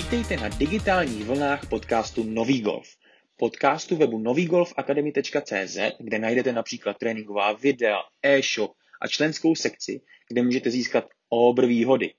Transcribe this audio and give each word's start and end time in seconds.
Vítejte 0.00 0.36
na 0.36 0.48
digitálních 0.48 1.24
vlnách 1.24 1.66
podcastu 1.66 2.24
Nový 2.24 2.60
golf. 2.60 2.88
Podcastu 3.36 3.96
webu 3.96 4.18
novýgolfakademy.cz, 4.18 5.78
kde 5.98 6.18
najdete 6.18 6.52
například 6.52 6.96
tréninková 6.98 7.52
videa, 7.52 7.98
e-shop 8.22 8.72
a 9.02 9.08
členskou 9.08 9.54
sekci, 9.54 10.00
kde 10.28 10.42
můžete 10.42 10.70
získat 10.70 11.04
obr 11.28 11.66
výhody. 11.66 12.14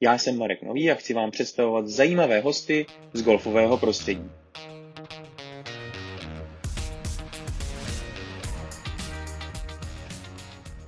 Já 0.00 0.18
jsem 0.18 0.38
Marek 0.38 0.62
Nový 0.62 0.90
a 0.90 0.94
chci 0.94 1.14
vám 1.14 1.30
představovat 1.30 1.86
zajímavé 1.86 2.40
hosty 2.40 2.86
z 3.12 3.22
golfového 3.22 3.78
prostředí. 3.78 4.30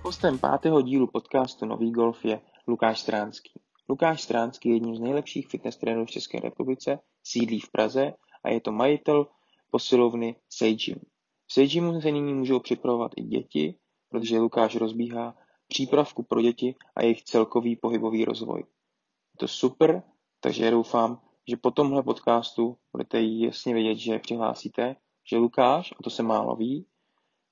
Hostem 0.03 0.39
pátého 0.39 0.83
dílu 0.83 1.07
podcastu 1.07 1.67
Nový 1.67 1.91
golf 1.91 2.25
je 2.25 2.41
Lukáš 2.69 3.01
Stránský. 3.01 3.66
Lukáš 3.89 4.23
Stránský 4.23 4.69
je 4.69 4.75
jedním 4.75 4.97
z 4.97 5.01
nejlepších 5.01 5.49
fitness 5.49 5.77
trenérů 5.77 6.05
v 6.05 6.11
České 6.11 6.41
republice, 6.41 6.99
sídlí 7.25 7.61
v 7.61 7.71
Praze 7.71 8.13
a 8.45 8.49
je 8.51 8.61
to 8.61 8.73
majitel 8.73 9.27
posilovny 9.71 10.37
Seijim. 10.49 11.01
V 11.47 11.53
Seijimu 11.53 12.01
se 12.01 12.13
nyní 12.13 12.35
můžou 12.35 12.61
připravovat 12.61 13.13
i 13.17 13.23
děti, 13.23 13.75
protože 14.09 14.39
Lukáš 14.39 14.77
rozbíhá 14.77 15.37
přípravku 15.69 16.23
pro 16.23 16.43
děti 16.43 16.75
a 16.97 17.03
jejich 17.03 17.23
celkový 17.23 17.77
pohybový 17.77 18.25
rozvoj. 18.25 18.61
Je 18.61 19.39
to 19.39 19.49
super, 19.49 20.03
takže 20.41 20.65
já 20.65 20.71
doufám, 20.71 21.21
že 21.49 21.57
po 21.57 21.71
tomhle 21.71 22.03
podcastu 22.03 22.77
budete 22.93 23.23
jasně 23.23 23.75
vědět, 23.75 23.99
že 23.99 24.19
přihlásíte, 24.19 24.97
že 25.31 25.37
Lukáš, 25.37 25.93
a 25.93 26.03
to 26.03 26.11
se 26.11 26.23
málo 26.23 26.57
ví, 26.57 26.87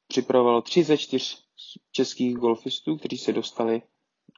připravoval 0.08 0.62
tři 0.62 0.84
ze 0.84 0.98
čtyř 0.98 1.44
českých 1.92 2.36
golfistů, 2.36 2.96
kteří 2.96 3.18
se 3.18 3.32
dostali 3.32 3.82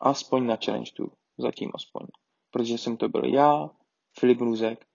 aspoň 0.01 0.47
na 0.47 0.57
Challenge 0.65 0.93
Tour. 0.97 1.11
Zatím 1.39 1.71
aspoň. 1.75 2.07
Protože 2.51 2.79
jsem 2.79 2.97
to 2.97 3.09
byl 3.09 3.25
já, 3.25 3.71
Filip 4.19 4.41
Růzek 4.41 4.87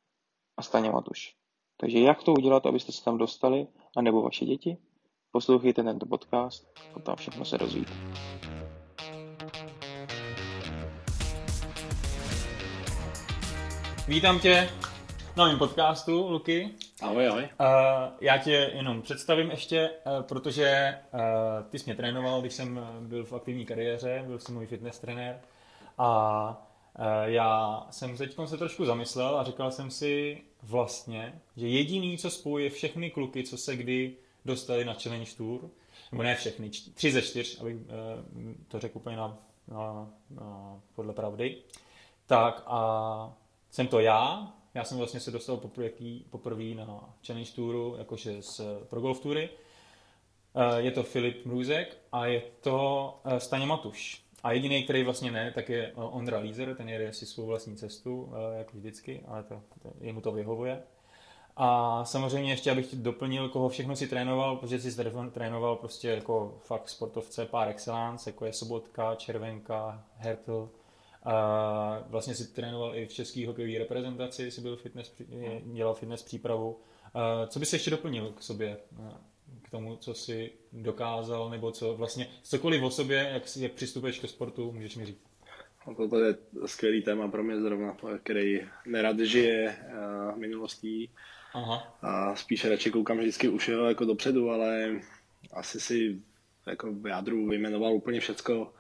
a 0.58 0.62
Staně 0.62 0.92
Matuš. 0.92 1.36
Takže 1.78 2.00
jak 2.00 2.24
to 2.24 2.34
udělat, 2.34 2.66
abyste 2.66 2.92
se 2.92 3.04
tam 3.04 3.18
dostali, 3.18 3.68
anebo 3.98 4.22
vaše 4.22 4.46
děti? 4.46 4.78
Poslouchejte 5.32 5.84
tento 5.84 6.06
podcast 6.06 6.80
a 6.96 7.00
tam 7.00 7.16
všechno 7.16 7.46
se 7.46 7.58
dozvíte. 7.58 7.92
Vítám 14.08 14.40
tě 14.40 14.70
v 15.34 15.38
novém 15.38 15.58
podcastu, 15.58 16.30
Luky. 16.30 16.70
Ahoj, 17.02 17.28
ahoj. 17.28 17.44
Uh, 17.44 17.68
já 18.22 18.38
tě 18.38 18.72
jenom 18.74 19.02
představím 19.02 19.52
ještě, 19.52 19.90
uh, 19.90 20.24
protože 20.24 20.98
uh, 21.14 21.20
ty 21.70 21.80
jsi 21.80 21.86
mě 21.86 21.96
trénoval, 21.96 22.42
když 22.42 22.54
jsem 22.54 22.80
byl 23.00 23.26
v 23.26 23.34
aktivní 23.34 23.66
kariéře, 23.66 24.24
byl 24.28 24.40
jsem 24.40 24.56
můj 24.56 24.68
fitness 24.68 25.00
trenér 25.00 25.42
a 26.02 26.68
já 27.24 27.88
jsem 27.90 28.18
teď 28.18 28.36
se 28.46 28.58
trošku 28.58 28.86
zamyslel 28.86 29.40
a 29.40 29.44
říkal 29.44 29.72
jsem 29.72 29.92
si 29.92 30.42
vlastně, 30.64 31.42
že 31.56 31.68
jediný, 31.68 32.18
co 32.18 32.30
spojuje 32.30 32.70
všechny 32.70 33.12
kluky, 33.12 33.44
co 33.44 33.58
se 33.58 33.76
kdy 33.76 34.16
dostali 34.46 34.86
na 34.86 34.94
Challenge 34.94 35.32
Tour, 35.38 35.70
nebo 36.12 36.24
ne 36.24 36.36
všechny, 36.36 36.70
tři 36.70 37.12
ze 37.12 37.22
čtyř, 37.22 37.62
abych 37.62 37.78
to 38.68 38.80
řekl 38.80 38.98
úplně 38.98 39.18
na, 39.18 39.38
na, 39.68 40.10
na, 40.30 40.80
podle 40.96 41.14
pravdy, 41.14 41.58
tak 42.26 42.64
a 42.68 43.34
jsem 43.72 43.88
to 43.88 44.00
já, 44.00 44.54
já 44.74 44.84
jsem 44.84 44.98
vlastně 44.98 45.20
se 45.20 45.32
dostal 45.32 45.58
poprvé, 46.30 46.76
na 46.76 47.14
Challenge 47.28 47.52
Touru, 47.56 47.96
jakože 47.98 48.42
z 48.42 48.62
Pro 48.90 49.02
Golf 49.02 49.20
Toury. 49.20 49.50
Je 50.78 50.92
to 50.92 51.04
Filip 51.04 51.46
Mrůzek 51.46 51.98
a 52.12 52.26
je 52.26 52.42
to 52.62 53.20
Staně 53.38 53.66
Matuš. 53.66 54.31
A 54.44 54.52
jediný, 54.52 54.84
který 54.84 55.04
vlastně 55.04 55.32
ne, 55.32 55.52
tak 55.52 55.70
je 55.70 55.92
Ondra 55.96 56.40
Lízer, 56.40 56.76
ten 56.76 56.90
jede 56.90 57.14
si 57.14 57.26
svou 57.26 57.46
vlastní 57.46 57.76
cestu, 57.76 58.34
jako 58.58 58.72
vždycky, 58.78 59.24
ale 59.28 59.44
to, 59.44 59.62
to, 59.84 59.94
jemu 60.00 60.22
to 60.22 60.32
vyhovuje. 60.32 60.84
A 61.56 62.06
samozřejmě 62.06 62.52
ještě, 62.52 62.72
abych 62.72 62.96
doplnil, 62.96 63.50
koho 63.50 63.70
všechno 63.70 63.96
si 63.96 64.08
trénoval, 64.08 64.56
protože 64.58 64.80
si 64.80 65.04
trénoval 65.32 65.76
prostě 65.76 66.10
jako 66.10 66.58
fakt 66.64 66.90
sportovce 66.90 67.46
par 67.46 67.70
excellence, 67.70 68.30
jako 68.30 68.46
je 68.46 68.54
Sobotka, 68.54 69.16
Červenka, 69.16 70.04
Hertl, 70.18 70.70
a 71.24 72.04
vlastně 72.08 72.36
si 72.36 72.54
trénoval 72.54 72.96
i 72.96 73.06
v 73.06 73.14
české 73.14 73.48
hokejové 73.48 73.80
reprezentaci, 73.80 74.52
si 74.52 74.62
byl 74.62 74.76
fitness, 74.76 75.22
dělal 75.64 75.94
fitness 75.94 76.24
přípravu. 76.24 76.80
A 77.14 77.48
co 77.48 77.60
bys 77.60 77.74
ještě 77.74 77.92
doplnil 77.92 78.32
k 78.32 78.42
sobě, 78.42 78.78
tomu, 79.72 79.96
co 79.96 80.14
si 80.14 80.52
dokázal, 80.74 81.50
nebo 81.50 81.72
co 81.72 81.94
vlastně, 81.96 82.28
cokoliv 82.44 82.84
o 82.84 82.92
sobě, 82.92 83.30
jak, 83.34 83.44
jak 83.60 83.72
přistupuješ 83.72 84.20
ke 84.20 84.28
sportu, 84.28 84.72
můžeš 84.72 84.96
mi 84.96 85.06
říct? 85.06 85.22
No 85.88 86.10
to 86.10 86.20
je 86.20 86.36
skvělý 86.66 87.02
téma 87.02 87.28
pro 87.28 87.44
mě 87.44 87.62
zrovna, 87.62 87.98
který 88.24 88.62
nerad 88.86 89.20
žije 89.20 89.78
minulostí. 90.36 91.10
Aha. 91.54 91.98
A 92.02 92.36
spíše 92.36 92.70
radši 92.70 92.92
koukám 92.92 93.18
vždycky 93.18 93.48
už 93.48 93.72
jako 93.88 94.06
dopředu, 94.06 94.50
ale 94.50 95.00
asi 95.54 95.80
si 95.80 96.22
jako 96.68 96.94
v 96.94 97.08
jádru 97.08 97.48
vyjmenoval 97.48 97.94
úplně 97.94 98.20
všecko, 98.20 98.74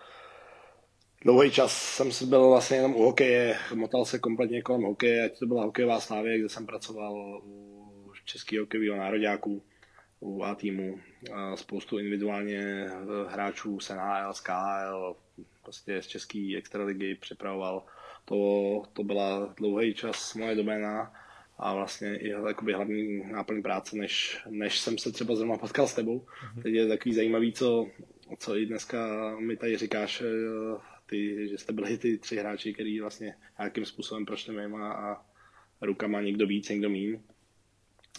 Dlouhý 1.25 1.51
čas 1.51 1.71
jsem 1.73 2.29
byl 2.29 2.49
vlastně 2.49 2.77
jenom 2.77 2.95
u 2.95 3.03
hokeje, 3.03 3.57
motal 3.73 4.05
se 4.05 4.19
kompletně 4.19 4.61
kolem 4.61 4.81
hokeje, 4.81 5.25
ať 5.25 5.39
to 5.39 5.45
byla 5.45 5.63
hokejová 5.63 5.99
slávě, 5.99 6.39
kde 6.39 6.49
jsem 6.49 6.65
pracoval 6.65 7.41
u 7.43 8.11
českého 8.25 8.63
hokejového 8.63 8.97
nároďáků, 8.97 9.63
u 10.21 10.43
A 10.43 10.55
týmu, 10.55 10.99
a 11.33 11.55
spoustu 11.55 11.97
individuálně 11.97 12.87
hráčů 13.27 13.79
z 13.79 13.89
NHL, 13.89 14.33
z 14.33 14.39
KHL, 14.39 15.15
prostě 15.63 16.01
z 16.01 16.07
české 16.07 16.57
extraligy 16.57 17.15
připravoval. 17.15 17.85
To, 18.25 18.83
to 18.93 19.03
byla 19.03 19.53
dlouhý 19.57 19.93
čas 19.93 20.35
moje 20.35 20.55
doména 20.55 21.13
a 21.57 21.73
vlastně 21.75 22.17
i 22.17 22.29
jakoby 22.29 22.73
hlavní 22.73 23.31
náplň 23.31 23.61
práce, 23.61 23.97
než, 23.97 24.41
než 24.49 24.79
jsem 24.79 24.97
se 24.97 25.11
třeba 25.11 25.35
zrovna 25.35 25.57
potkal 25.57 25.87
s 25.87 25.93
tebou. 25.93 26.19
Mm-hmm. 26.19 26.61
Teď 26.63 26.73
je 26.73 26.87
takový 26.87 27.15
zajímavý, 27.15 27.53
co, 27.53 27.87
co 28.37 28.57
i 28.57 28.65
dneska 28.65 29.31
mi 29.39 29.57
tady 29.57 29.77
říkáš, 29.77 30.23
ty, 31.05 31.47
že 31.49 31.57
jste 31.57 31.73
byli 31.73 31.97
ty 31.97 32.17
tři 32.17 32.37
hráči, 32.37 32.73
který 32.73 33.01
vlastně 33.01 33.35
nějakým 33.59 33.85
způsobem 33.85 34.25
prošli 34.25 34.55
mýma 34.55 34.93
a 34.93 35.25
rukama 35.81 36.21
někdo 36.21 36.47
víc, 36.47 36.69
někdo 36.69 36.89
míň. 36.89 37.19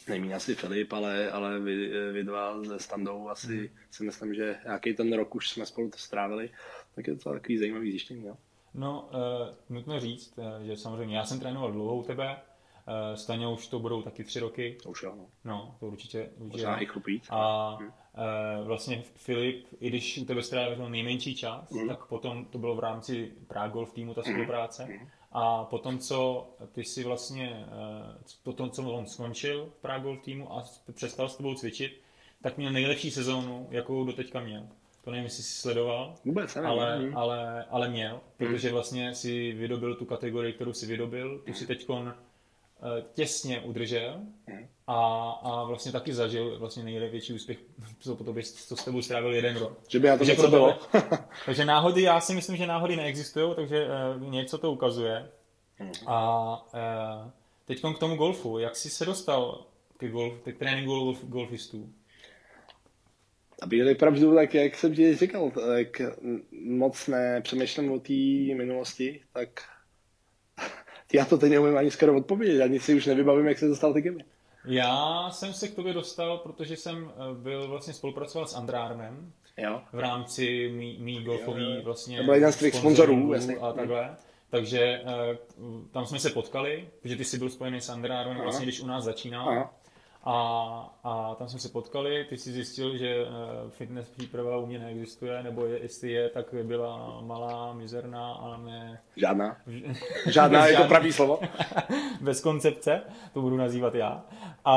Nejmíň 0.08 0.32
asi 0.32 0.54
Filip, 0.54 0.92
ale, 0.92 1.30
ale 1.30 1.60
vy, 1.60 1.90
vy 2.12 2.24
dva 2.24 2.64
se 2.64 2.78
Standou 2.78 3.28
asi 3.28 3.58
hmm. 3.58 3.68
si 3.90 4.04
myslím, 4.04 4.34
že 4.34 4.56
nějaký 4.64 4.94
ten 4.94 5.12
rok 5.12 5.34
už 5.34 5.50
jsme 5.50 5.66
spolu 5.66 5.90
to 5.90 5.98
strávili, 5.98 6.50
tak 6.94 7.06
je 7.06 7.16
to 7.16 7.32
takový 7.32 7.58
zajímavý 7.58 7.90
zjištění. 7.90 8.26
Jo? 8.26 8.36
No, 8.74 9.08
uh, 9.12 9.76
nutno 9.76 10.00
říct, 10.00 10.38
uh, 10.38 10.66
že 10.66 10.76
samozřejmě 10.76 11.16
já 11.16 11.24
jsem 11.24 11.40
trénoval 11.40 11.72
dlouho 11.72 11.96
u 11.96 12.02
tebe, 12.02 12.36
uh, 12.36 13.16
Staně 13.16 13.48
už 13.48 13.66
to 13.68 13.78
budou 13.78 14.02
taky 14.02 14.24
tři 14.24 14.40
roky. 14.40 14.76
To 14.82 14.90
už 14.90 15.02
jo, 15.02 15.14
no. 15.16 15.26
No, 15.44 15.76
to 15.80 15.86
určitě. 15.86 16.30
určitě 16.38 16.52
Možná 16.52 16.82
i 16.82 16.86
chlupít. 16.86 17.22
A 17.30 17.70
hmm. 17.74 17.88
Uh, 17.88 18.66
vlastně 18.66 19.02
Filip, 19.16 19.66
i 19.80 19.88
když 19.88 20.19
u 20.19 20.24
tebe 20.24 20.42
strávil 20.42 20.88
nejmenší 20.88 21.34
čas, 21.34 21.70
mm. 21.70 21.88
tak 21.88 22.04
potom 22.04 22.44
to 22.44 22.58
bylo 22.58 22.76
v 22.76 22.78
rámci 22.78 23.32
Prague 23.48 23.72
Golf 23.72 23.92
týmu 23.92 24.14
ta 24.14 24.22
spolupráce. 24.22 24.84
Mm. 24.84 25.08
A 25.32 25.65
potom, 25.65 25.98
co 25.98 26.48
ty 26.72 26.84
si 26.84 27.04
vlastně, 27.04 27.66
uh, 27.66 28.16
potom, 28.43 28.70
co 28.70 28.82
on 28.82 29.06
skončil 29.06 29.66
v 29.78 29.81
Prague 29.81 30.04
Golf 30.04 30.25
týmu 30.25 30.53
a 30.53 30.65
přestal 30.93 31.28
s 31.28 31.37
tebou 31.37 31.54
cvičit, 31.54 32.00
tak 32.43 32.56
měl 32.56 32.72
nejlepší 32.72 33.10
sezónu, 33.10 33.69
jakou 33.70 34.04
doteďka 34.04 34.41
měl. 34.41 34.66
To 35.04 35.10
nevím, 35.10 35.25
jestli 35.25 35.43
jsi 35.43 35.53
sledoval, 35.53 36.15
Vůbec, 36.25 36.54
nevím. 36.54 36.70
ale, 36.70 36.98
mm. 36.98 37.16
ale, 37.16 37.65
ale 37.65 37.88
měl, 37.88 38.20
protože 38.37 38.72
vlastně 38.72 39.15
si 39.15 39.53
vydobil 39.53 39.94
tu 39.94 40.04
kategorii, 40.04 40.53
kterou 40.53 40.72
si 40.72 40.87
vydobil. 40.87 41.38
Tu 41.47 41.53
si 41.53 41.66
teďkon 41.66 42.14
Eh, 42.14 42.31
těsně 43.15 43.60
udržel 43.60 44.20
a, 44.87 45.31
a 45.43 45.65
vlastně 45.65 45.93
taky 45.93 46.15
zažil 46.15 46.59
vlastně 46.59 46.84
největší 46.84 47.32
úspěch, 47.32 47.59
co 48.00 48.16
po 48.16 48.25
tobě, 48.25 48.43
co 48.43 48.76
s 48.76 48.84
tebou 48.84 49.03
strávil 49.03 49.34
jeden 49.34 49.56
rok. 49.56 49.81
Že 49.88 49.98
by 49.98 50.06
já 50.06 50.16
to 50.16 50.25
něco 50.25 50.48
bylo. 50.48 50.78
takže 51.46 51.64
náhody, 51.64 52.02
já 52.02 52.20
si 52.20 52.34
myslím, 52.34 52.56
že 52.56 52.67
náhody 52.67 52.96
neexistují, 52.96 53.55
takže 53.55 53.87
uh, 54.17 54.31
něco 54.31 54.58
to 54.58 54.73
ukazuje. 54.73 55.29
A 56.06 56.56
uh, 56.75 57.31
teď 57.64 57.82
k 57.96 57.99
tomu 57.99 58.17
golfu, 58.17 58.58
jak 58.58 58.76
jsi 58.76 58.90
se 58.90 59.05
dostal 59.05 59.67
k, 59.96 60.08
golf, 60.08 60.34
k 60.44 60.58
tréninku 60.58 60.90
golf, 60.90 61.25
golfistů? 61.25 61.93
Aby 63.62 63.94
pravdu, 63.94 64.34
tak 64.34 64.55
jak 64.55 64.76
jsem 64.76 64.94
ti 64.94 65.17
říkal, 65.17 65.50
tak 65.50 66.02
moc 66.64 67.06
nepřemýšlím 67.06 67.93
o 67.93 67.99
té 67.99 68.55
minulosti, 68.55 69.20
tak 69.32 69.62
já 71.12 71.25
to 71.25 71.38
teď 71.38 71.50
neumím 71.50 71.76
ani 71.76 71.91
skoro 71.91 72.17
odpovědět, 72.17 72.62
ani 72.62 72.81
si 72.81 72.94
už 72.94 73.06
nevybavím, 73.06 73.47
jak 73.47 73.59
se 73.59 73.69
dostal 73.69 73.93
ty 73.93 74.00
gemy. 74.00 74.25
Já 74.64 75.31
jsem 75.31 75.53
se 75.53 75.69
k 75.69 75.75
tobě 75.75 75.93
dostal, 75.93 76.38
protože 76.38 76.76
jsem 76.76 77.11
eh, 77.11 77.35
byl 77.35 77.69
vlastně 77.69 77.94
spolupracoval 77.94 78.47
s 78.47 78.55
Andrárnem 78.55 79.32
jo. 79.59 79.81
v 79.93 79.99
rámci 79.99 80.73
mý, 80.75 80.99
mý 81.00 81.23
golfový 81.25 81.76
jo. 81.76 81.82
vlastně 81.85 82.19
to 82.19 82.25
byl 82.25 82.35
jeden 82.35 82.53
z 82.53 82.56
tvých 82.56 82.75
sponzorů 82.75 83.35
a 83.61 83.73
takhle. 83.73 84.17
Takže 84.50 84.81
eh, 84.81 85.38
tam 85.93 86.06
jsme 86.06 86.19
se 86.19 86.31
potkali, 86.31 86.88
protože 87.03 87.17
ty 87.17 87.25
jsi 87.25 87.38
byl 87.38 87.50
spojený 87.50 87.81
s 87.81 87.88
Andrárem 87.88 88.37
vlastně, 88.37 88.67
když 88.67 88.81
u 88.81 88.87
nás 88.87 89.05
začínal. 89.05 89.49
Aha. 89.49 89.75
A, 90.24 90.94
a 91.04 91.34
tam 91.34 91.48
jsme 91.48 91.58
se 91.58 91.69
potkali, 91.69 92.24
ty 92.24 92.36
jsi 92.36 92.52
zjistil, 92.52 92.96
že 92.96 93.08
eh, 93.08 93.70
fitness 93.70 94.08
příprava 94.08 94.56
u 94.56 94.66
mě 94.66 94.78
neexistuje, 94.78 95.42
nebo 95.42 95.66
je, 95.66 95.82
jestli 95.82 96.10
je, 96.10 96.28
tak 96.28 96.54
byla 96.62 97.20
malá, 97.20 97.72
mizerná 97.72 98.32
a 98.32 98.56
ne... 98.56 99.00
Žádná. 99.16 99.56
Žádná 100.26 100.66
je 100.66 100.76
to 100.76 100.84
pravý 100.84 101.12
slovo. 101.12 101.40
Bez 102.20 102.40
koncepce, 102.40 103.02
to 103.32 103.40
budu 103.40 103.56
nazývat 103.56 103.94
já. 103.94 104.24
A, 104.64 104.76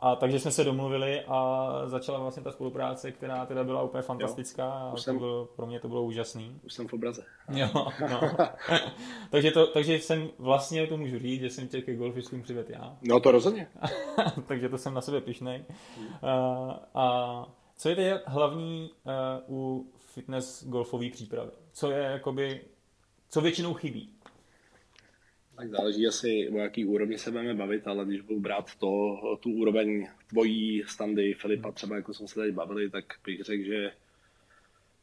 a 0.00 0.16
takže 0.16 0.40
jsme 0.40 0.50
se 0.50 0.64
domluvili 0.64 1.20
a 1.28 1.70
začala 1.86 2.18
vlastně 2.18 2.42
ta 2.42 2.52
spolupráce, 2.52 3.12
která 3.12 3.46
teda 3.46 3.64
byla 3.64 3.82
úplně 3.82 4.02
fantastická 4.02 4.64
jo, 4.64 4.92
a 4.94 4.96
jsem, 4.96 5.14
to 5.14 5.18
bylo, 5.18 5.48
pro 5.56 5.66
mě 5.66 5.80
to 5.80 5.88
bylo 5.88 6.02
úžasný. 6.02 6.60
Už 6.62 6.72
jsem 6.72 6.88
v 6.88 6.92
obraze. 6.92 7.22
Jo, 7.48 7.68
no. 8.10 8.20
takže, 9.30 9.50
to, 9.50 9.66
takže 9.66 9.94
jsem 9.94 10.28
vlastně 10.38 10.86
to 10.86 10.96
můžu 10.96 11.18
říct, 11.18 11.40
že 11.40 11.50
jsem 11.50 11.68
tě 11.68 11.82
ke 11.82 11.94
golfistům 11.94 12.42
přivedl 12.42 12.72
já. 12.72 12.96
No 13.02 13.20
to 13.20 13.30
rozhodně. 13.30 13.66
takže 14.46 14.68
to 14.74 14.78
jsem 14.78 14.94
na 14.94 15.00
sebe 15.00 15.20
pišnej. 15.20 15.64
Uh, 15.98 16.72
a 16.94 17.46
co 17.76 17.88
je 17.88 17.96
teď 17.96 18.22
hlavní 18.26 18.90
uh, 19.48 19.56
u 19.56 19.92
fitness 19.96 20.64
golfové 20.64 21.10
přípravy? 21.10 21.50
Co 21.72 21.90
je 21.90 21.98
jakoby, 21.98 22.60
co 23.28 23.40
většinou 23.40 23.74
chybí? 23.74 24.10
Tak 25.56 25.70
záleží 25.70 26.06
asi, 26.06 26.48
o 26.54 26.58
jaký 26.58 26.84
úrovni 26.84 27.18
se 27.18 27.30
budeme 27.30 27.54
bavit, 27.54 27.88
ale 27.88 28.04
když 28.04 28.20
budu 28.20 28.40
brát 28.40 28.74
to, 28.74 29.16
tu 29.40 29.50
úroveň 29.50 30.08
tvojí 30.26 30.82
standy 30.86 31.34
Filipa, 31.34 31.72
třeba 31.72 31.96
jako 31.96 32.14
jsme 32.14 32.28
se 32.28 32.34
tady 32.34 32.52
bavili, 32.52 32.90
tak 32.90 33.04
bych 33.26 33.42
řekl, 33.42 33.64
že, 33.64 33.92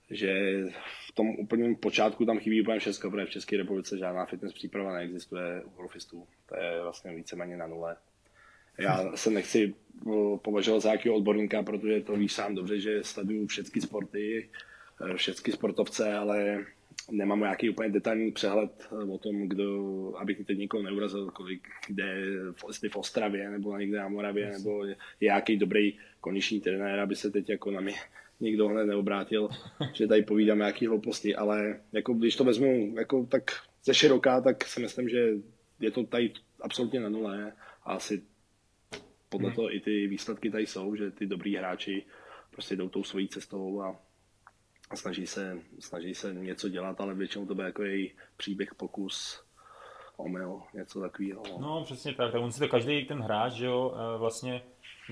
že 0.10 0.64
v 1.08 1.12
tom 1.12 1.30
úplném 1.30 1.76
počátku 1.76 2.26
tam 2.26 2.40
chybí 2.40 2.62
úplně 2.62 2.80
všechno, 2.80 3.12
protože 3.12 3.26
v 3.26 3.30
České 3.30 3.58
republice 3.58 3.98
žádná 3.98 4.26
fitness 4.26 4.54
příprava 4.54 4.94
neexistuje 4.94 5.64
u 5.64 5.70
golfistů. 5.70 6.28
To 6.50 6.58
je 6.58 6.82
vlastně 6.82 7.16
víceméně 7.16 7.58
na 7.58 7.68
nule. 7.68 7.96
Já 8.82 9.12
se 9.16 9.30
nechci 9.30 9.74
považovat 10.42 10.80
za 10.80 10.90
nějakého 10.90 11.16
odborníka, 11.16 11.64
protože 11.64 12.02
to 12.02 12.16
víš 12.16 12.34
sám 12.34 12.56
dobře, 12.56 12.80
že 12.80 13.04
sleduju 13.04 13.48
všechny 13.48 13.82
sporty, 13.82 14.50
eh, 15.10 15.18
všechny 15.18 15.54
sportovce, 15.54 16.14
ale 16.14 16.66
nemám 17.12 17.40
nějaký 17.40 17.70
úplně 17.70 17.90
detailní 17.90 18.32
přehled 18.32 18.88
o 19.10 19.18
tom, 19.18 19.48
kdo, 19.48 20.14
abych 20.18 20.46
teď 20.46 20.58
nikoho 20.58 20.84
neurazil, 20.84 21.32
kolik 21.32 21.68
kde, 21.88 22.24
jestli 22.68 22.90
v 22.90 22.96
Ostravě 22.96 23.50
nebo 23.50 23.78
někde 23.78 23.98
na 23.98 24.10
Moravě, 24.10 24.46
yes. 24.46 24.58
nebo 24.58 24.86
nějaký 25.22 25.58
dobrý 25.58 25.98
kondiční 26.22 26.62
trenér, 26.62 27.00
aby 27.00 27.16
se 27.16 27.32
teď 27.32 27.50
jako 27.50 27.72
na 27.72 27.82
mě 27.82 27.94
nikdo 28.40 28.68
hned 28.68 28.86
neobrátil, 28.86 29.50
že 29.94 30.08
tady 30.08 30.22
povídám 30.22 30.58
nějaký 30.58 30.88
hlouposti, 30.88 31.36
ale 31.36 31.80
jako 31.92 32.14
když 32.14 32.36
to 32.36 32.44
vezmu 32.44 32.94
jako 32.98 33.26
tak 33.26 33.52
ze 33.84 33.94
široká, 33.94 34.42
tak 34.42 34.66
si 34.66 34.82
myslím, 34.82 35.10
že 35.10 35.30
je 35.80 35.92
to 35.92 36.04
tady 36.04 36.32
absolutně 36.62 37.00
na 37.00 37.10
nule 37.10 37.54
a 37.84 37.94
asi 37.94 38.22
podle 39.32 39.48
hmm. 39.48 39.56
toho 39.56 39.76
i 39.76 39.80
ty 39.80 40.08
výsledky 40.08 40.52
tady 40.52 40.68
jsou, 40.68 40.96
že 40.96 41.12
ty 41.12 41.26
dobrý 41.26 41.56
hráči 41.56 42.06
prostě 42.52 42.76
jdou 42.76 42.90
tou 42.90 43.04
svojí 43.04 43.28
cestou 43.28 43.82
a, 43.82 43.96
a 44.90 44.96
snaží, 44.96 45.28
se, 45.28 45.60
snaží 45.80 46.16
se 46.16 46.34
něco 46.34 46.70
dělat, 46.70 47.02
ale 47.02 47.14
většinou 47.14 47.46
to 47.46 47.56
bude 47.56 47.68
jako 47.68 47.84
její 47.84 48.12
příběh, 48.38 48.76
pokus, 48.76 49.44
omyl, 50.18 50.62
něco 50.74 51.02
takového. 51.02 51.44
No. 51.60 51.84
přesně 51.84 52.14
tak, 52.14 52.32
tak 52.32 52.42
on 52.42 52.52
si 52.52 52.60
to 52.60 52.68
každý 52.68 53.06
ten 53.06 53.20
hráč, 53.20 53.54
že 53.54 53.66
jo, 53.66 53.94
eh, 53.96 54.18
vlastně 54.18 54.62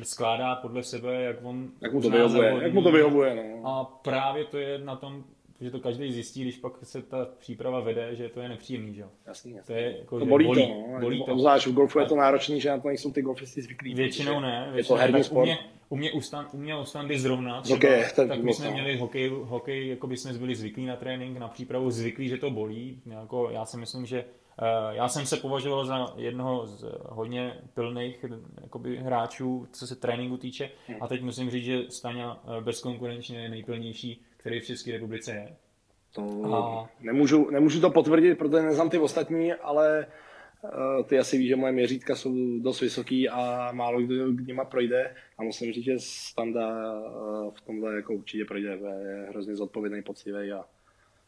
skládá 0.03 0.55
podle 0.55 0.83
sebe, 0.83 1.21
jak 1.21 1.37
on 1.43 1.71
jak 1.81 1.93
mu 1.93 2.01
to 2.01 2.09
vyhovuje, 2.09 2.59
jak 2.61 2.73
mu 2.73 2.83
to 2.83 2.91
vyhovuje 2.91 3.35
no. 3.35 3.67
A 3.67 3.85
právě 3.85 4.45
to 4.45 4.57
je 4.57 4.77
na 4.77 4.95
tom 4.95 5.23
že 5.61 5.71
to 5.71 5.79
každý 5.79 6.13
zjistí, 6.13 6.41
když 6.41 6.57
pak 6.57 6.73
se 6.83 7.01
ta 7.01 7.27
příprava 7.39 7.79
vede, 7.79 8.15
že 8.15 8.29
to 8.29 8.41
je 8.41 8.49
nepříjemný, 8.49 8.93
že 8.93 9.01
jo? 9.01 9.09
Jasný, 9.27 9.51
jasný. 9.51 9.75
To, 9.75 9.79
je 9.79 9.97
jako, 9.99 10.19
to 10.19 10.25
bolí, 10.25 10.45
bolí, 10.45 10.67
to, 10.67 10.73
no. 10.91 10.99
bolí 10.99 11.23
to. 11.25 11.39
Zvlášť 11.39 11.67
v 11.67 11.73
golfu 11.73 11.99
je 11.99 12.05
to 12.05 12.15
náročný, 12.15 12.61
že 12.61 12.69
na 12.69 12.79
to 12.79 12.87
nejsou 12.87 13.11
ty 13.11 13.21
golfisti 13.21 13.61
zvyklí. 13.61 13.95
Většinou 13.95 14.39
ne. 14.39 14.69
Většinou 14.73 14.77
je 14.77 14.83
to 14.83 14.95
herní 14.95 15.23
sport. 15.23 15.43
U 15.43 15.45
mě, 15.45 15.59
u 15.89 15.95
mě, 15.95 16.11
u, 16.11 16.21
stan, 16.21 16.47
u 16.53 16.57
mě 16.57 16.77
u 16.77 16.85
standy 16.85 17.19
zrovna, 17.19 17.61
třeba, 17.61 17.77
okay, 17.77 18.27
tak 18.27 18.43
my 18.43 18.53
jsme 18.53 18.65
no. 18.65 18.71
měli 18.71 18.97
hokej, 18.97 19.29
hokej, 19.29 19.87
jako 19.87 20.07
by 20.07 20.17
jsme 20.17 20.33
byli 20.33 20.55
zvyklí 20.55 20.85
na 20.85 20.95
trénink, 20.95 21.37
na 21.37 21.47
přípravu, 21.47 21.91
zvyklí, 21.91 22.27
že 22.27 22.37
to 22.37 22.49
bolí. 22.49 23.01
Jako, 23.05 23.49
já 23.49 23.65
si 23.65 23.77
myslím, 23.77 24.05
že 24.05 24.23
uh, 24.23 24.65
já 24.91 25.07
jsem 25.07 25.25
se 25.25 25.37
považoval 25.37 25.85
za 25.85 26.13
jednoho 26.17 26.65
z 26.65 26.85
hodně 27.09 27.53
pilných 27.73 28.25
jakoby, 28.61 28.97
hráčů, 28.97 29.67
co 29.71 29.87
se 29.87 29.95
tréninku 29.95 30.37
týče. 30.37 30.69
Hmm. 30.87 31.03
A 31.03 31.07
teď 31.07 31.21
musím 31.21 31.49
říct, 31.49 31.65
že 31.65 31.83
Staňa 31.89 32.39
eh, 32.57 32.61
bezkonkurenčně 32.61 33.39
je 33.39 33.49
nejpilnější, 33.49 34.21
který 34.39 34.59
v 34.59 34.65
České 34.65 34.91
republice 34.91 35.31
je. 35.31 35.55
To 36.13 36.55
a... 36.55 36.89
nemůžu, 36.99 37.49
nemůžu 37.49 37.81
to 37.81 37.89
potvrdit, 37.89 38.35
protože 38.35 38.63
neznám 38.63 38.89
ty 38.89 38.97
ostatní, 38.97 39.53
ale 39.53 40.07
uh, 40.61 41.05
ty 41.05 41.19
asi 41.19 41.37
víš, 41.37 41.49
že 41.49 41.55
moje 41.55 41.71
měřítka 41.71 42.15
jsou 42.15 42.59
dost 42.59 42.81
vysoký 42.81 43.29
a 43.29 43.69
málo 43.71 44.01
kdo 44.01 44.31
k 44.31 44.47
nima 44.47 44.65
projde 44.65 45.15
a 45.37 45.43
musím 45.43 45.73
říct, 45.73 45.83
že 45.83 45.93
Standa 45.99 46.93
uh, 46.93 47.53
v 47.53 47.61
tomhle 47.61 47.95
jako 47.95 48.13
určitě 48.13 48.45
projde, 48.45 48.79
je 49.07 49.25
hrozně 49.29 49.55
zodpovědný, 49.55 50.01
poctivý 50.01 50.51
a 50.51 50.65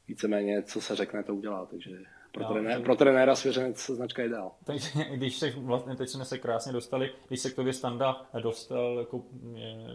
víceméně, 0.07 0.63
co 0.63 0.81
se 0.81 0.95
řekne, 0.95 1.23
to 1.23 1.35
udělá, 1.35 1.65
takže 1.65 1.91
pro, 2.31 2.45
trené, 2.45 2.79
pro 2.79 2.95
trenéra 2.95 3.35
svěřenec 3.35 3.85
značka 3.85 4.23
ideál. 4.23 4.51
Takže 4.63 4.89
když 5.13 5.37
se 5.37 5.53
vlastně, 5.57 5.95
teď 5.95 6.09
jsme 6.09 6.25
se 6.25 6.37
krásně 6.37 6.73
dostali, 6.73 7.11
když 7.27 7.39
se 7.39 7.51
k 7.51 7.55
tobě 7.55 7.73
Standa 7.73 8.25
dostal 8.41 8.99
jako 8.99 9.23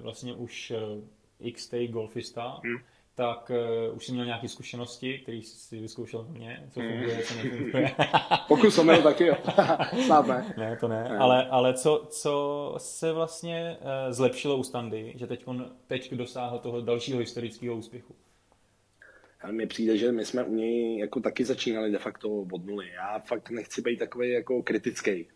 vlastně 0.02 0.34
už 0.34 0.70
eh, 0.70 1.52
XT 1.52 1.74
golfista, 1.90 2.60
hmm 2.64 2.78
tak 3.16 3.50
uh, 3.88 3.96
už 3.96 4.06
jsi 4.06 4.12
měl 4.12 4.24
nějaké 4.24 4.48
zkušenosti, 4.48 5.18
které 5.18 5.36
jsi 5.38 5.80
vyzkoušel 5.80 6.26
mě, 6.30 6.68
co 6.70 6.80
hmm. 6.80 6.90
funguje, 6.90 7.22
co 7.22 7.34
nefunguje. 7.34 7.94
Jsem 8.70 8.84
měl 8.84 9.02
taky, 9.02 9.26
jo. 9.26 9.36
Snad 10.06 10.26
ne. 10.26 10.54
Ne, 10.56 10.76
to 10.80 10.88
ne. 10.88 11.08
ne. 11.08 11.18
Ale, 11.18 11.48
ale 11.48 11.74
co, 11.74 12.06
co 12.10 12.74
se 12.78 13.12
vlastně 13.12 13.76
uh, 13.80 14.12
zlepšilo 14.12 14.56
u 14.56 14.62
Standy, 14.62 15.12
že 15.16 15.26
teď 15.26 15.42
on 15.44 15.72
teď 15.86 16.14
dosáhl 16.14 16.58
toho 16.58 16.80
dalšího 16.80 17.18
historického 17.18 17.76
úspěchu? 17.76 18.14
Ale 19.42 19.52
mně 19.52 19.66
přijde, 19.66 19.96
že 19.96 20.12
my 20.12 20.24
jsme 20.24 20.44
u 20.44 20.54
něj 20.54 20.98
jako 20.98 21.20
taky 21.20 21.44
začínali 21.44 21.92
de 21.92 21.98
facto 21.98 22.30
od 22.30 22.66
nuly. 22.66 22.90
Já 22.94 23.18
fakt 23.18 23.50
nechci 23.50 23.82
být 23.82 23.98
takový 23.98 24.30
jako 24.30 24.62
kritický. 24.62 25.26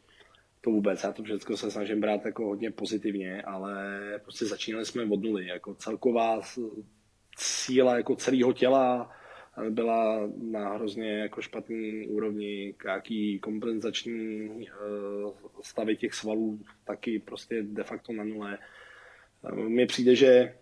To 0.61 0.71
vůbec, 0.71 1.03
já 1.05 1.13
to 1.13 1.23
všechno 1.23 1.57
se 1.57 1.71
snažím 1.71 2.01
brát 2.01 2.25
jako 2.25 2.47
hodně 2.47 2.71
pozitivně, 2.71 3.43
ale 3.43 3.75
prostě 4.23 4.47
začínali 4.47 4.87
jsme 4.87 5.03
od 5.05 5.23
nuly. 5.23 5.47
Jako 5.47 5.75
celková 5.75 6.41
síla 7.39 7.97
jako 7.97 8.17
celého 8.17 8.53
těla 8.53 9.11
byla 9.71 10.31
na 10.43 10.75
hrozně 10.75 11.19
jako 11.19 11.43
špatný 11.43 12.07
úrovni, 12.07 12.75
jaký 12.87 13.39
kompenzační 13.39 14.51
eh, 14.69 14.73
stavy 15.63 15.97
těch 15.97 16.15
svalů 16.15 16.61
taky 16.85 17.19
prostě 17.19 17.63
de 17.63 17.85
facto 17.85 18.13
na 18.13 18.25
nule. 18.25 18.59
Mně 19.55 19.87
přijde, 19.87 20.15
že 20.15 20.55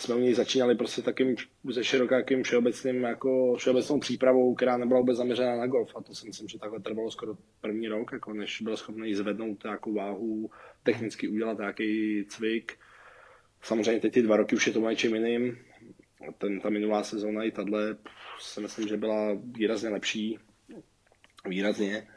jsme 0.00 0.14
u 0.14 0.18
něj 0.18 0.34
začínali 0.34 0.74
prostě 0.74 1.02
takým 1.02 1.36
ze 1.70 1.84
širokým 1.84 2.42
všeobecným 2.42 3.02
jako 3.02 3.56
všeobecnou 3.56 4.00
přípravou, 4.00 4.54
která 4.54 4.76
nebyla 4.76 5.00
vůbec 5.00 5.16
zaměřená 5.16 5.56
na 5.56 5.66
golf. 5.66 5.96
A 5.96 6.02
to 6.02 6.14
si 6.14 6.26
myslím, 6.26 6.48
že 6.48 6.58
takhle 6.58 6.80
trvalo 6.80 7.10
skoro 7.10 7.36
první 7.60 7.88
rok, 7.88 8.12
jako 8.12 8.32
než 8.32 8.62
byl 8.62 8.76
schopný 8.76 9.14
zvednout 9.14 9.64
nějakou 9.64 9.94
váhu, 9.94 10.50
technicky 10.82 11.28
udělat 11.28 11.58
nějaký 11.58 12.24
cvik. 12.28 12.72
Samozřejmě 13.62 14.00
teď 14.00 14.12
ty 14.12 14.22
dva 14.22 14.36
roky 14.36 14.56
už 14.56 14.66
je 14.66 14.72
to 14.72 14.90
něčím 14.90 15.14
jiným 15.14 15.58
ten, 16.38 16.60
ta 16.60 16.70
minulá 16.70 17.02
sezóna 17.02 17.44
i 17.44 17.50
tahle 17.50 17.96
si 18.40 18.60
myslím, 18.60 18.88
že 18.88 18.96
byla 18.96 19.38
výrazně 19.44 19.88
lepší. 19.88 20.38
Výrazně. 21.48 22.08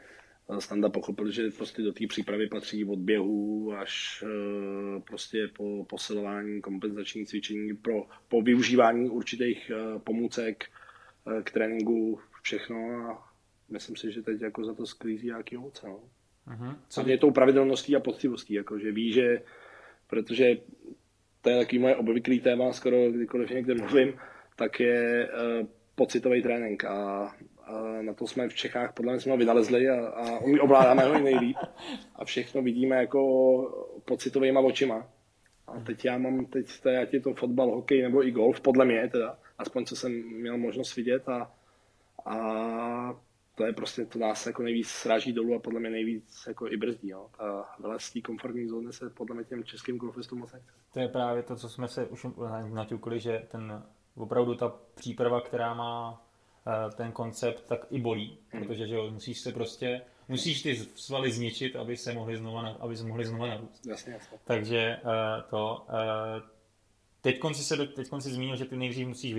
Standa 0.58 0.88
pochopil, 0.88 1.30
že 1.30 1.50
prostě 1.50 1.82
do 1.82 1.92
té 1.92 2.06
přípravy 2.06 2.48
patří 2.48 2.84
od 2.84 2.98
běhu 2.98 3.72
až 3.72 4.24
e, 4.26 5.00
prostě 5.00 5.48
po 5.56 5.84
posilování, 5.84 6.60
kompenzační 6.60 7.26
cvičení, 7.26 7.76
pro, 7.76 8.06
po 8.28 8.42
využívání 8.42 9.10
určitých 9.10 9.70
e, 9.70 9.98
pomůcek 9.98 10.64
k 11.44 11.50
tréninku, 11.50 12.20
všechno 12.42 12.76
a 12.90 13.32
myslím 13.68 13.96
si, 13.96 14.12
že 14.12 14.22
teď 14.22 14.40
jako 14.40 14.64
za 14.64 14.74
to 14.74 14.86
sklízí 14.86 15.26
nějaký 15.26 15.56
ovoce. 15.56 15.86
No. 15.86 16.00
Uh-huh. 16.48 16.76
Co 16.88 17.08
je 17.08 17.18
tou 17.18 17.30
pravidelností 17.30 17.96
a 17.96 18.00
poctivostí, 18.00 18.54
jako, 18.54 18.78
že 18.78 18.92
ví, 18.92 19.12
že 19.12 19.42
protože 20.06 20.56
to 21.46 21.50
je 21.50 21.58
taky 21.58 21.78
moje 21.78 21.96
obvyklý 21.96 22.40
téma, 22.40 22.72
skoro 22.72 23.10
kdykoliv 23.10 23.50
někde 23.50 23.74
mluvím, 23.74 24.18
tak 24.56 24.80
je 24.80 25.28
uh, 25.28 25.66
pocitový 25.94 26.42
trénink 26.42 26.84
a, 26.84 26.94
a 27.64 28.02
na 28.02 28.14
to 28.14 28.26
jsme 28.26 28.48
v 28.48 28.54
Čechách 28.54 28.92
podle 28.92 29.12
mě 29.12 29.20
jsme 29.20 29.32
ho 29.32 29.38
vynalezli 29.38 29.88
a, 29.88 30.06
a 30.08 30.40
ovládáme 30.60 31.04
ho 31.04 31.18
nejlíp 31.18 31.56
a 32.16 32.24
všechno 32.24 32.62
vidíme 32.62 32.96
jako 32.96 33.20
pocitovýma 34.04 34.60
očima. 34.60 35.08
A 35.66 35.80
teď 35.80 36.04
já 36.04 36.18
mám, 36.18 36.46
teď 36.46 36.80
to 36.80 36.88
je, 36.88 36.98
ať 37.02 37.14
je 37.14 37.20
to 37.20 37.34
fotbal, 37.34 37.70
hokej 37.70 38.02
nebo 38.02 38.26
i 38.26 38.30
golf, 38.30 38.60
podle 38.60 38.84
mě 38.84 39.08
teda, 39.08 39.38
aspoň 39.58 39.84
co 39.84 39.96
jsem 39.96 40.12
měl 40.12 40.58
možnost 40.58 40.96
vidět 40.96 41.28
a, 41.28 41.50
a 42.24 43.16
to 43.56 43.66
je 43.66 43.72
prostě, 43.72 44.04
to 44.04 44.18
nás 44.18 44.46
jako 44.46 44.62
nejvíc 44.62 44.88
sráží 44.88 45.32
dolů 45.32 45.54
a 45.54 45.58
podle 45.58 45.80
mě 45.80 45.90
nejvíc 45.90 46.44
jako 46.46 46.68
i 46.68 46.76
brzdí. 46.76 47.08
Jo. 47.08 47.30
Ta 47.38 47.74
vylez 47.80 48.12
té 48.12 48.20
komfortní 48.20 48.68
zóny 48.68 48.92
se 48.92 49.10
podle 49.10 49.36
mě 49.36 49.44
těm 49.44 49.64
českým 49.64 49.98
golfistům 49.98 50.38
moc 50.38 50.52
nechce. 50.52 50.72
To 50.92 51.00
je 51.00 51.08
právě 51.08 51.42
to, 51.42 51.56
co 51.56 51.68
jsme 51.68 51.88
se 51.88 52.06
už 52.06 52.26
naťukli, 52.72 53.20
že 53.20 53.46
ten 53.50 53.82
opravdu 54.14 54.54
ta 54.54 54.68
příprava, 54.94 55.40
která 55.40 55.74
má 55.74 56.26
eh, 56.66 56.90
ten 56.96 57.12
koncept, 57.12 57.66
tak 57.66 57.86
i 57.90 58.00
bolí, 58.00 58.38
hmm. 58.48 58.62
protože 58.62 58.86
že 58.86 58.94
jo, 58.94 59.10
musíš 59.10 59.40
se 59.40 59.52
prostě 59.52 60.02
musíš 60.28 60.62
ty 60.62 60.76
svaly 60.76 61.32
zničit, 61.32 61.76
aby 61.76 61.96
se 61.96 62.12
mohly 62.12 62.36
znova, 62.36 62.76
aby 62.80 62.96
se 62.96 63.04
mohly 63.04 63.24
znova 63.24 63.46
narůst. 63.46 63.86
Jasně, 63.86 64.12
jasně. 64.12 64.38
Takže 64.44 65.00
uh, 65.04 65.10
to, 65.50 65.86
uh, 65.88 66.55
Teď 67.20 67.40
si, 67.52 67.64
se, 67.64 67.76
teď 67.86 68.06
si 68.18 68.30
zmínil, 68.30 68.56
že 68.56 68.64
ty 68.64 68.76
nejdřív 68.76 69.06
musíš 69.06 69.34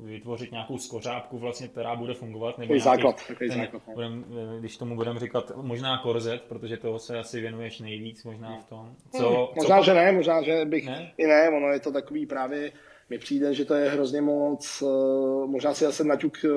vytvořit 0.00 0.52
nějakou 0.52 0.78
skořápku, 0.78 1.38
vlastně, 1.38 1.68
která 1.68 1.96
bude 1.96 2.14
fungovat. 2.14 2.58
Nebo 2.58 2.74
nějaký, 2.74 2.84
základ. 2.84 3.22
Ten, 3.38 3.50
základ 3.50 3.82
no. 3.88 3.94
budem, 3.94 4.24
když 4.60 4.76
tomu 4.76 4.96
budeme 4.96 5.20
říkat 5.20 5.52
možná 5.56 5.98
korzet, 5.98 6.42
protože 6.42 6.76
toho 6.76 6.98
se 6.98 7.18
asi 7.18 7.40
věnuješ 7.40 7.80
nejvíc 7.80 8.24
možná 8.24 8.56
v 8.56 8.64
tom. 8.64 8.94
Co, 9.16 9.28
hmm, 9.28 9.46
možná, 9.56 9.78
co, 9.78 9.84
že 9.84 9.94
ne, 9.94 10.12
možná, 10.12 10.42
že 10.42 10.64
bych 10.64 10.86
ne? 10.86 11.12
i 11.16 11.26
ne, 11.26 11.48
ono 11.48 11.68
je 11.68 11.80
to 11.80 11.92
takový 11.92 12.26
právě, 12.26 12.72
mi 13.10 13.18
přijde, 13.18 13.54
že 13.54 13.64
to 13.64 13.74
je 13.74 13.90
hrozně 13.90 14.20
moc, 14.20 14.82
eh, 14.82 15.46
možná 15.46 15.74
si 15.74 15.84
zase 15.84 16.04
naťuk 16.04 16.44
eh, 16.44 16.48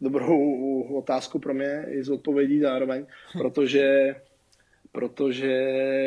dobrou 0.00 0.82
otázku 0.82 1.38
pro 1.38 1.54
mě 1.54 1.86
i 1.88 2.02
z 2.02 2.10
odpovědí 2.10 2.60
zároveň, 2.60 3.06
protože 3.38 4.14
protože 4.96 5.52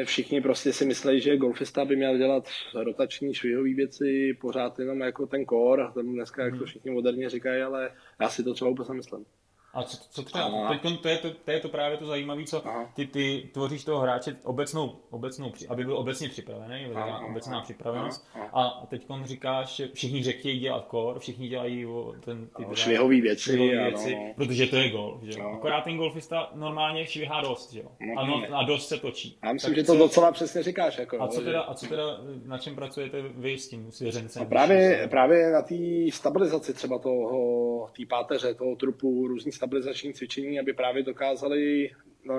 všichni 0.03 0.41
prostě 0.41 0.73
si 0.73 0.85
myslí, 0.85 1.21
že 1.21 1.37
golfista 1.37 1.85
by 1.85 1.95
měl 1.95 2.17
dělat 2.17 2.47
rotační 2.75 3.33
švihové 3.33 3.73
věci, 3.73 4.37
pořád 4.41 4.79
jenom 4.79 4.99
jako 4.99 5.27
ten 5.27 5.45
core, 5.45 5.83
tam 5.93 6.13
dneska, 6.13 6.43
jak 6.43 6.53
to 6.53 6.57
hmm. 6.57 6.65
všichni 6.65 6.91
moderně 6.91 7.29
říkají, 7.29 7.61
ale 7.61 7.91
já 8.21 8.29
si 8.29 8.43
to 8.43 8.53
třeba 8.53 8.69
úplně 8.69 8.93
myslím. 8.93 9.25
A 9.73 9.83
co, 9.83 9.97
co 10.09 10.23
třeba, 10.23 10.69
teď, 10.69 11.01
to, 11.01 11.07
je 11.07 11.17
to, 11.17 11.31
to 11.45 11.51
je 11.51 11.59
to 11.59 11.69
právě 11.69 11.97
to 11.97 12.05
zajímavé, 12.05 12.43
co 12.43 12.63
ty, 12.93 13.07
ty 13.07 13.49
tvoříš 13.53 13.83
toho 13.83 13.99
hráče 13.99 14.35
obecnou, 14.43 14.95
obecnou, 15.09 15.51
aby 15.69 15.85
byl 15.85 15.97
obecně 15.97 16.29
připravený, 16.29 16.85
a, 16.95 17.19
obecná 17.19 17.59
a, 17.59 17.61
připravenost. 17.61 18.27
A, 18.35 18.39
a. 18.39 18.67
a 18.67 18.85
teď 18.85 19.05
říkáš, 19.23 19.75
že 19.75 19.87
všichni 19.93 20.23
řektějí 20.23 20.59
dělat 20.59 20.87
core, 20.91 21.19
všichni 21.19 21.47
dělají 21.47 21.87
ten, 22.19 22.47
ty 22.57 22.65
švihový 22.73 23.21
věci, 23.21 23.41
švihový 23.41 23.77
věci 23.77 24.15
ano. 24.15 24.33
protože 24.35 24.67
to 24.67 24.75
je 24.75 24.89
golf. 24.89 25.23
Že? 25.23 25.39
No. 25.39 25.49
Akorát 25.49 25.83
ten 25.83 25.97
golfista 25.97 26.51
normálně 26.55 27.05
švihá 27.05 27.41
dost, 27.41 27.73
že? 27.73 27.83
No, 27.83 28.21
a, 28.21 28.25
no, 28.25 28.57
a 28.57 28.63
dost 28.63 28.87
se 28.87 28.97
točí. 28.97 29.37
Já 29.43 29.53
myslím, 29.53 29.69
tak 29.69 29.77
že 29.77 29.83
to 29.83 29.93
co, 29.93 29.99
docela 29.99 30.31
přesně 30.31 30.63
říkáš. 30.63 30.97
Jako, 30.97 31.21
a, 31.21 31.27
co 31.27 31.41
teda, 31.41 31.61
a 31.61 31.73
co 31.73 31.87
teda, 31.87 32.03
na 32.45 32.57
čem 32.57 32.75
pracujete 32.75 33.21
vy 33.21 33.57
s 33.57 33.69
tím 33.69 33.91
svěřencem? 33.91 34.47
Právě, 34.47 35.07
právě 35.11 35.51
na 35.51 35.61
té 35.61 35.75
stabilizaci 36.11 36.73
třeba 36.73 36.99
toho, 36.99 37.87
té 37.97 38.05
páteře, 38.05 38.53
toho 38.53 38.75
trupu, 38.75 39.27
různých 39.27 39.58
stabilizačních 39.59 40.15
cvičení 40.15 40.59
aby 40.59 40.73
právě 40.73 41.03
dokázali 41.03 41.91
uh, 42.29 42.35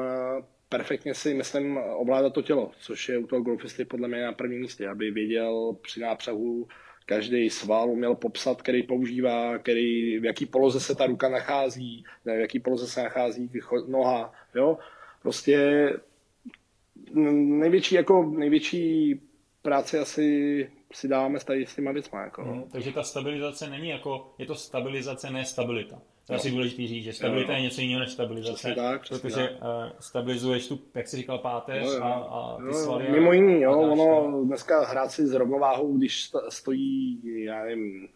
perfektně 0.69 1.15
si, 1.15 1.35
myslím, 1.35 1.79
ovládat 1.97 2.31
to 2.33 2.43
tělo, 2.43 2.73
což 2.81 3.09
je 3.09 3.19
u 3.19 3.27
toho 3.27 3.43
golfisty 3.43 3.85
podle 3.85 4.09
mě 4.09 4.23
na 4.23 4.33
prvním 4.33 4.61
místě, 4.61 4.89
aby 4.89 5.11
věděl 5.11 5.77
při 5.83 6.00
nápřahu 6.00 6.69
každý 7.07 7.50
sval 7.50 7.91
uměl 7.91 8.15
popsat, 8.15 8.62
který 8.62 8.83
používá, 8.83 9.59
který, 9.59 10.19
v 10.19 10.25
jaký 10.25 10.47
poloze 10.47 10.81
se 10.81 10.95
ta 10.95 11.07
ruka 11.07 11.29
nachází, 11.29 12.05
ne, 12.25 12.37
v 12.37 12.41
jaký 12.41 12.61
poloze 12.61 12.87
se 12.87 13.03
nachází 13.03 13.50
noha, 13.89 14.33
jo. 14.55 14.79
Prostě 15.23 15.59
největší, 17.15 17.95
jako, 17.95 18.33
největší 18.37 19.21
práci 19.62 19.99
asi 19.99 20.71
si 20.93 21.09
dáváme 21.09 21.41
s, 21.41 21.47
s 21.49 21.75
těma 21.75 21.93
věcma. 21.93 22.23
Jako. 22.23 22.43
Hmm, 22.43 22.62
takže 22.73 22.93
ta 22.93 23.03
stabilizace 23.03 23.71
není 23.71 23.89
jako, 23.89 24.35
je 24.39 24.47
to 24.47 24.55
stabilizace, 24.55 25.31
ne 25.31 25.45
stabilita. 25.45 26.03
To 26.30 26.34
je 26.34 26.38
asi 26.38 26.50
důležité 26.50 26.87
říct, 26.87 27.04
že 27.04 27.12
stabilita 27.12 27.52
jo, 27.52 27.56
je 27.56 27.62
něco 27.62 27.80
jiného 27.80 28.00
než 28.00 28.10
stabilizace. 28.10 28.54
Přesně 28.54 28.75
tak, 28.75 29.02
přesně 29.02 29.30
protože 29.30 29.49
tak. 29.49 29.62
Uh, 29.62 29.99
stabilizuješ 30.00 30.68
tu, 30.68 30.78
jak 30.94 31.08
jsi 31.08 31.16
říkal, 31.16 31.38
páteř 31.38 31.84
jo, 31.84 31.92
jo. 31.92 32.02
a, 32.02 32.12
a 32.12 32.56
ty 32.56 32.66
jo, 32.66 32.72
svaly. 32.72 33.08
Mimo 33.10 33.32
jiný, 33.32 33.62
jo, 33.62 33.80
ono 33.80 34.30
to. 34.30 34.44
dneska 34.44 34.84
hrát 34.84 35.10
si 35.10 35.26
s 35.26 35.34
rovnováhou, 35.34 35.96
když 35.96 36.30
stojí, 36.49 37.20
já 37.44 37.64
nevím, 37.64 38.08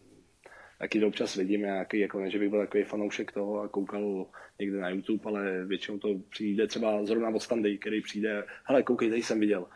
taky 0.79 1.01
to 1.01 1.07
občas 1.07 1.37
vidím, 1.37 1.61
nějaký, 1.61 1.99
jako 1.99 2.21
ne, 2.21 2.31
že 2.31 2.39
bych 2.39 2.51
byl 2.51 2.61
takový 2.61 2.85
fanoušek 2.85 3.33
toho 3.33 3.61
a 3.61 3.69
koukal 3.69 4.27
někde 4.61 4.81
na 4.81 4.89
YouTube, 4.89 5.25
ale 5.25 5.65
většinou 5.65 5.99
to 5.99 6.09
přijde 6.31 6.67
třeba 6.67 7.05
zrovna 7.07 7.29
od 7.29 7.43
standy, 7.43 7.79
který 7.79 8.03
přijde, 8.03 8.45
hele, 8.65 8.83
koukej, 8.83 9.09
tady 9.09 9.23
jsem 9.23 9.41
viděl. 9.41 9.67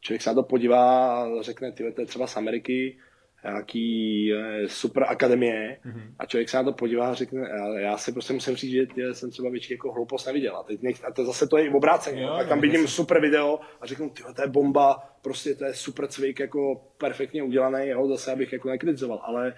Člověk 0.00 0.22
se 0.22 0.30
na 0.30 0.34
to 0.34 0.42
podívá 0.42 1.16
a 1.22 1.42
řekne, 1.42 1.72
ty 1.72 1.92
to 1.92 2.00
je 2.00 2.06
třeba 2.06 2.26
z 2.26 2.36
Ameriky, 2.36 2.98
nějaký 3.46 4.32
eh, 4.34 4.68
super 4.68 5.04
akademie 5.08 5.78
mm-hmm. 5.86 6.14
a 6.18 6.26
člověk 6.26 6.48
se 6.48 6.56
na 6.56 6.62
to 6.62 6.72
podívá 6.72 7.10
a 7.10 7.14
řekne, 7.14 7.48
já 7.76 7.98
si 7.98 8.12
prostě 8.12 8.32
musím 8.32 8.56
říct, 8.56 8.72
že 8.72 8.86
tě, 8.86 9.14
jsem 9.14 9.30
třeba 9.30 9.50
větší 9.50 9.72
jako 9.72 9.92
hloupost 9.92 10.26
neviděl. 10.26 10.56
A, 10.56 10.62
teď 10.62 10.82
nech, 10.82 11.04
a 11.04 11.12
to 11.12 11.24
zase 11.24 11.46
to 11.46 11.58
je 11.58 11.66
i 11.66 11.70
obráceně. 11.70 12.22
Jo, 12.22 12.34
tak 12.38 12.48
tam 12.48 12.60
vidím 12.60 12.80
jasný. 12.80 12.94
super 12.94 13.20
video 13.20 13.60
a 13.80 13.86
řeknu, 13.86 14.10
ty 14.10 14.22
to 14.36 14.42
je 14.42 14.48
bomba, 14.48 15.16
prostě 15.22 15.54
to 15.54 15.64
je 15.64 15.74
super 15.74 16.06
cvik, 16.06 16.40
jako 16.40 16.84
perfektně 16.98 17.42
udělaný, 17.42 17.88
jo, 17.88 18.08
zase 18.08 18.32
abych 18.32 18.52
jako 18.52 18.68
nekritizoval, 18.68 19.20
ale, 19.24 19.54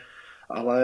ale 0.49 0.81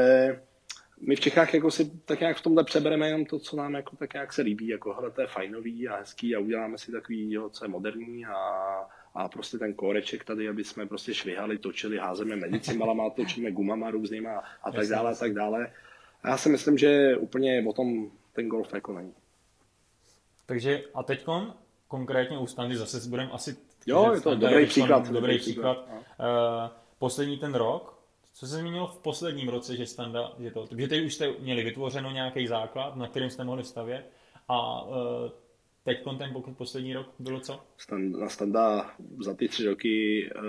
my 1.00 1.16
v 1.16 1.20
Čechách 1.20 1.54
jako 1.54 1.70
si 1.70 1.90
tak 2.04 2.20
nějak 2.20 2.36
v 2.36 2.42
tomhle 2.42 2.64
přebereme 2.64 3.06
jenom 3.06 3.24
to, 3.24 3.38
co 3.38 3.56
nám 3.56 3.74
jako 3.74 3.96
tak 3.96 4.12
nějak 4.14 4.32
se 4.32 4.42
líbí, 4.42 4.68
jako 4.68 4.94
hele, 4.94 5.10
to 5.10 5.20
je 5.20 5.26
fajnový 5.26 5.88
a 5.88 5.96
hezký 5.96 6.36
a 6.36 6.38
uděláme 6.38 6.78
si 6.78 6.92
takový, 6.92 7.32
jo, 7.32 7.48
co 7.48 7.64
je 7.64 7.68
moderní 7.68 8.26
a 8.26 8.34
a 9.14 9.28
prostě 9.28 9.58
ten 9.58 9.74
koreček 9.74 10.24
tady, 10.24 10.48
aby 10.48 10.64
jsme 10.64 10.86
prostě 10.86 11.14
švihali, 11.14 11.58
točili, 11.58 11.98
házeme 11.98 12.36
medicimalama, 12.36 13.10
točíme 13.10 13.50
gumama 13.50 13.90
různýma 13.90 14.42
a 14.62 14.72
tak 14.72 14.86
dále 14.86 15.12
a 15.12 15.14
tak 15.14 15.34
dále. 15.34 15.72
A 16.22 16.28
já 16.28 16.36
si 16.36 16.48
myslím, 16.48 16.78
že 16.78 17.16
úplně 17.16 17.64
o 17.68 17.72
tom 17.72 18.10
ten 18.32 18.48
golf 18.48 18.74
jako 18.74 18.92
není. 18.92 19.14
Takže 20.46 20.84
a 20.94 21.02
teď 21.02 21.26
konkrétně 21.88 22.38
u 22.38 22.46
standy 22.46 22.76
zase 22.76 23.08
budeme 23.08 23.30
asi... 23.30 23.56
Jo, 23.86 24.12
je 24.12 24.20
to 24.20 24.34
dobrý 24.34 24.66
příklad. 24.66 24.98
Dobrý, 24.98 25.14
dobrý 25.14 25.38
příklad. 25.38 25.78
příklad. 25.78 25.98
Uh, 25.98 26.76
poslední 26.98 27.38
ten 27.38 27.54
rok, 27.54 27.98
co 28.34 28.46
se 28.46 28.56
zmínilo 28.56 28.86
v 28.86 28.98
posledním 28.98 29.48
roce, 29.48 29.76
že 29.76 29.86
standa, 29.86 30.32
že 30.38 30.50
to, 30.50 30.68
že 30.78 30.88
teď 30.88 31.04
už 31.04 31.14
jste 31.14 31.32
měli 31.38 31.62
vytvořeno 31.62 32.10
nějaký 32.10 32.46
základ, 32.46 32.96
na 32.96 33.08
kterým 33.08 33.30
jste 33.30 33.44
mohli 33.44 33.64
stavět 33.64 34.10
a 34.48 34.82
uh, 34.82 34.94
Teď 35.84 36.04
ten 36.18 36.54
poslední 36.54 36.94
rok 36.94 37.14
bylo 37.18 37.40
co? 37.40 37.66
Na 38.20 38.28
standa 38.28 38.94
za 39.18 39.34
ty 39.34 39.48
tři 39.48 39.66
roky 39.66 40.26
eh, 40.36 40.40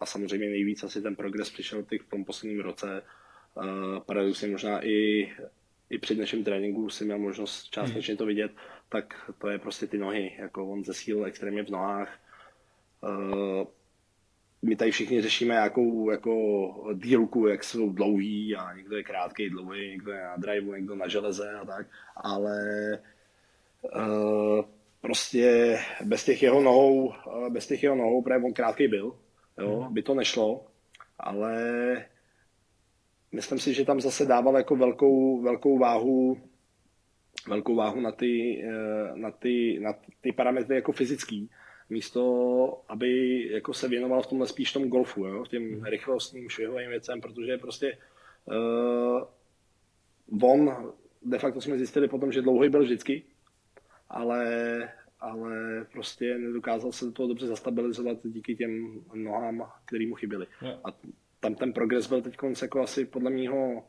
a 0.00 0.06
samozřejmě 0.06 0.48
nejvíc 0.48 0.84
asi 0.84 1.02
ten 1.02 1.16
progres 1.16 1.50
přišel 1.50 1.82
v 1.82 2.10
tom 2.10 2.24
posledním 2.24 2.60
roce. 2.60 3.02
Eh, 3.02 4.00
paradoxně 4.06 4.48
možná 4.48 4.86
i, 4.86 5.28
i 5.90 5.98
při 5.98 6.14
dnešním 6.14 6.44
tréninku 6.44 6.90
si 6.90 7.04
měl 7.04 7.18
možnost 7.18 7.70
částečně 7.70 8.12
hmm. 8.12 8.18
to 8.18 8.26
vidět, 8.26 8.52
tak 8.88 9.30
to 9.38 9.48
je 9.48 9.58
prostě 9.58 9.86
ty 9.86 9.98
nohy. 9.98 10.36
Jako 10.38 10.66
on 10.66 10.84
zesíl 10.84 11.24
extrémně 11.24 11.62
v 11.64 11.70
nohách. 11.70 12.18
Eh, 13.04 13.66
my 14.62 14.76
tady 14.76 14.90
všichni 14.90 15.22
řešíme 15.22 15.54
nějakou 15.54 16.10
jako 16.10 16.94
dílku, 16.94 17.46
jak 17.46 17.64
jsou 17.64 17.90
dlouhý 17.90 18.56
a 18.56 18.76
někdo 18.76 18.96
je 18.96 19.02
krátký, 19.02 19.50
dlouhý, 19.50 19.88
někdo 19.88 20.12
je 20.12 20.22
na 20.22 20.36
driveu, 20.36 20.74
někdo 20.74 20.94
na 20.94 21.08
železe 21.08 21.52
a 21.52 21.64
tak, 21.64 21.86
ale 22.16 22.58
prostě 25.06 25.78
bez 26.04 26.24
těch 26.24 26.42
jeho 26.42 26.60
nohou, 26.60 27.06
uh, 27.06 27.48
bez 27.48 27.66
těch 27.66 27.82
jeho 27.82 27.96
nohou, 27.96 28.22
protože 28.22 28.44
on 28.44 28.52
krátký 28.52 28.88
byl, 28.88 29.16
jo, 29.58 29.80
mm. 29.80 29.94
by 29.94 30.02
to 30.02 30.14
nešlo, 30.14 30.66
ale 31.18 31.56
myslím 33.32 33.58
si, 33.58 33.74
že 33.74 33.84
tam 33.84 34.00
zase 34.00 34.26
dával 34.26 34.56
jako 34.56 34.76
velkou, 34.76 35.42
velkou 35.42 35.78
váhu 35.78 36.40
velkou 37.48 37.74
váhu 37.74 38.00
na 38.00 38.12
ty, 38.12 38.64
uh, 38.66 39.18
na 39.18 39.30
ty, 39.30 39.78
na 39.80 39.94
ty 40.20 40.32
parametry 40.32 40.74
jako 40.74 40.92
fyzický, 40.92 41.50
místo, 41.90 42.82
aby 42.88 43.42
jako 43.52 43.74
se 43.74 43.88
věnoval 43.88 44.22
v 44.22 44.26
tomhle 44.26 44.46
spíš 44.46 44.72
tomu 44.72 44.88
golfu, 44.88 45.26
jo, 45.26 45.46
těm 45.46 45.62
mm. 45.62 45.84
rychlostním, 45.84 46.48
švihovým 46.48 46.88
věcem, 46.90 47.20
protože 47.20 47.58
prostě 47.58 47.98
uh, 48.44 49.22
on, 50.50 50.92
de 51.22 51.38
facto 51.38 51.60
jsme 51.60 51.76
zjistili 51.76 52.08
potom, 52.08 52.32
že 52.32 52.42
dlouhý 52.42 52.68
byl 52.68 52.82
vždycky, 52.82 53.22
ale, 54.08 54.92
ale 55.20 55.86
prostě 55.92 56.38
nedokázal 56.38 56.92
se 56.92 57.04
do 57.04 57.12
toho 57.12 57.28
dobře 57.28 57.46
zastabilizovat 57.46 58.18
díky 58.24 58.56
těm 58.56 59.04
nohám, 59.14 59.70
který 59.84 60.06
mu 60.06 60.14
chyběly. 60.14 60.46
A 60.84 60.98
tam 61.40 61.54
ten 61.54 61.72
progres 61.72 62.06
byl 62.06 62.22
teď 62.22 62.36
jako 62.62 62.82
asi 62.82 63.04
podle 63.04 63.30
mého 63.30 63.84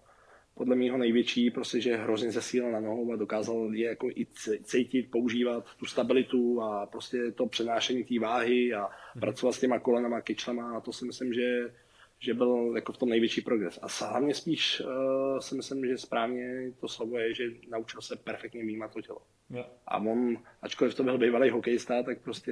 podle 0.57 0.75
mého 0.75 0.97
největší, 0.97 1.51
prostě, 1.51 1.81
že 1.81 1.95
hrozně 1.95 2.31
zesílil 2.31 2.71
na 2.71 2.79
nohou 2.79 3.13
a 3.13 3.15
dokázal 3.15 3.69
je 3.73 3.87
jako 3.87 4.09
i 4.09 4.27
cítit, 4.63 5.11
používat 5.11 5.65
tu 5.79 5.85
stabilitu 5.85 6.61
a 6.61 6.85
prostě 6.85 7.31
to 7.31 7.45
přenášení 7.45 8.03
té 8.03 8.19
váhy 8.19 8.73
a 8.73 8.81
hmm. 8.81 9.21
pracovat 9.21 9.51
s 9.51 9.59
těma 9.59 9.79
kolenama, 9.79 10.21
kyčlema 10.21 10.77
a 10.77 10.81
to 10.81 10.93
si 10.93 11.05
myslím, 11.05 11.33
že, 11.33 11.73
že 12.19 12.33
byl 12.33 12.71
jako 12.75 12.93
v 12.93 12.97
tom 12.97 13.09
největší 13.09 13.41
progres. 13.41 13.79
A 13.81 14.09
hlavně 14.09 14.33
spíš 14.33 14.81
uh, 14.81 15.39
si 15.39 15.55
myslím, 15.55 15.85
že 15.85 15.97
správně 15.97 16.71
to 16.79 16.87
slovo 16.87 17.17
je, 17.17 17.33
že 17.33 17.43
naučil 17.69 18.01
se 18.01 18.15
perfektně 18.15 18.61
vnímat 18.61 18.93
to 18.93 19.01
tělo. 19.01 19.19
Jo. 19.49 19.65
A 19.87 19.97
on, 19.97 20.37
ačkoliv 20.61 20.95
to 20.95 21.03
byl 21.03 21.17
bývalý 21.17 21.49
hokejista, 21.49 22.03
tak 22.03 22.21
prostě, 22.21 22.51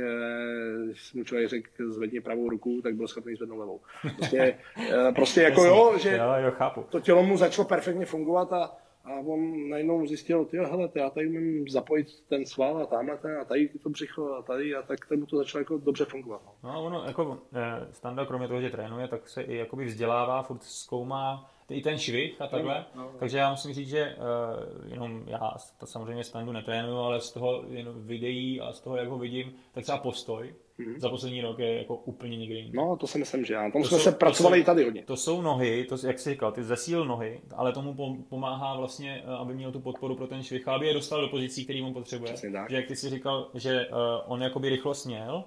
když 0.85 1.13
mu 1.13 1.23
člověk 1.23 1.49
řekl 1.49 1.91
zvedni 1.91 2.21
pravou 2.21 2.49
ruku, 2.49 2.81
tak 2.83 2.95
byl 2.95 3.07
schopný 3.07 3.35
zvednout 3.35 3.59
levou. 3.59 3.81
Prostě, 4.17 4.37
eh, 4.91 5.11
prostě 5.11 5.41
jako 5.41 5.63
jo, 5.63 5.97
že 5.97 6.17
jo, 6.17 6.33
jo, 6.45 6.51
chápu. 6.51 6.85
to 6.89 6.99
tělo 6.99 7.23
mu 7.23 7.37
začalo 7.37 7.67
perfektně 7.67 8.05
fungovat 8.05 8.53
a, 8.53 8.77
a 9.05 9.19
on 9.19 9.69
najednou 9.69 10.07
zjistil, 10.07 10.45
ty 10.45 10.57
hele, 10.57 10.89
já 10.95 11.09
tady 11.09 11.27
umím 11.27 11.69
zapojit 11.69 12.07
ten 12.29 12.45
sval 12.45 12.77
a 12.77 12.85
tamhle 12.85 13.17
ten 13.17 13.37
a 13.41 13.45
tady 13.45 13.69
to 13.69 13.89
břicho 13.89 14.33
a 14.33 14.41
tady 14.41 14.75
a 14.75 14.81
tak 14.81 15.11
mu 15.11 15.25
to 15.25 15.37
začalo 15.37 15.59
jako 15.59 15.77
dobře 15.77 16.05
fungovat. 16.05 16.41
No, 16.63 16.73
no 16.73 16.85
ono, 16.85 17.03
jako 17.05 17.39
eh, 17.53 17.87
standard, 17.91 18.27
kromě 18.27 18.47
toho, 18.47 18.61
že 18.61 18.69
trénuje, 18.69 19.07
tak 19.07 19.29
se 19.29 19.41
i 19.41 19.55
jakoby 19.55 19.85
vzdělává, 19.85 20.43
furt 20.43 20.63
zkoumá 20.63 21.51
i 21.69 21.81
ten 21.81 21.97
švih 21.97 22.41
a 22.41 22.47
takhle. 22.47 22.85
No, 22.95 23.01
no, 23.01 23.11
no. 23.11 23.19
Takže 23.19 23.37
já 23.37 23.51
musím 23.51 23.73
říct, 23.73 23.89
že 23.89 24.15
uh, 24.15 24.91
jenom 24.91 25.23
já 25.27 25.53
to 25.79 25.85
samozřejmě 25.85 26.23
standu 26.23 26.51
netrénuju, 26.51 26.97
ale 26.97 27.21
z 27.21 27.31
toho 27.31 27.63
jenom 27.69 28.07
videí 28.07 28.61
a 28.61 28.73
z 28.73 28.81
toho, 28.81 28.95
jak 28.95 29.07
ho 29.07 29.17
vidím, 29.17 29.53
tak 29.73 29.83
třeba 29.83 29.97
postoj 29.97 30.53
hmm. 30.77 30.99
za 30.99 31.09
poslední 31.09 31.41
rok 31.41 31.59
je 31.59 31.77
jako 31.77 31.95
úplně 31.95 32.37
jinde. 32.37 32.77
No, 32.77 32.97
to 32.97 33.07
si 33.07 33.17
myslím, 33.17 33.45
že 33.45 33.53
já. 33.53 33.61
Tam 33.71 33.81
to 33.81 33.87
jsme 33.87 33.97
jsou, 33.97 34.03
se 34.03 34.11
pracovali 34.11 34.59
i 34.59 34.63
tady 34.63 34.83
hodně. 34.83 35.03
To 35.03 35.15
jsou 35.15 35.41
nohy, 35.41 35.85
to, 35.89 36.07
jak 36.07 36.19
jsi 36.19 36.29
říkal, 36.29 36.51
ty 36.51 36.63
zesíl 36.63 37.05
nohy, 37.05 37.41
ale 37.55 37.73
tomu 37.73 38.23
pomáhá 38.29 38.77
vlastně, 38.77 39.23
eh, 39.25 39.35
aby 39.35 39.53
měl 39.53 39.71
tu 39.71 39.79
podporu 39.79 40.15
pro 40.15 40.27
ten 40.27 40.43
švih, 40.43 40.67
aby 40.67 40.87
je 40.87 40.93
dostal 40.93 41.21
do 41.21 41.27
pozicí, 41.27 41.63
který 41.63 41.81
mu 41.81 41.93
potřebuje. 41.93 42.35
Že 42.69 42.75
jak 42.75 42.87
ty 42.87 42.95
jsi 42.95 43.09
říkal, 43.09 43.49
že 43.53 43.87
uh, 43.87 43.97
on 44.25 44.41
jakoby 44.41 44.69
rychlost 44.69 45.05
měl, 45.05 45.45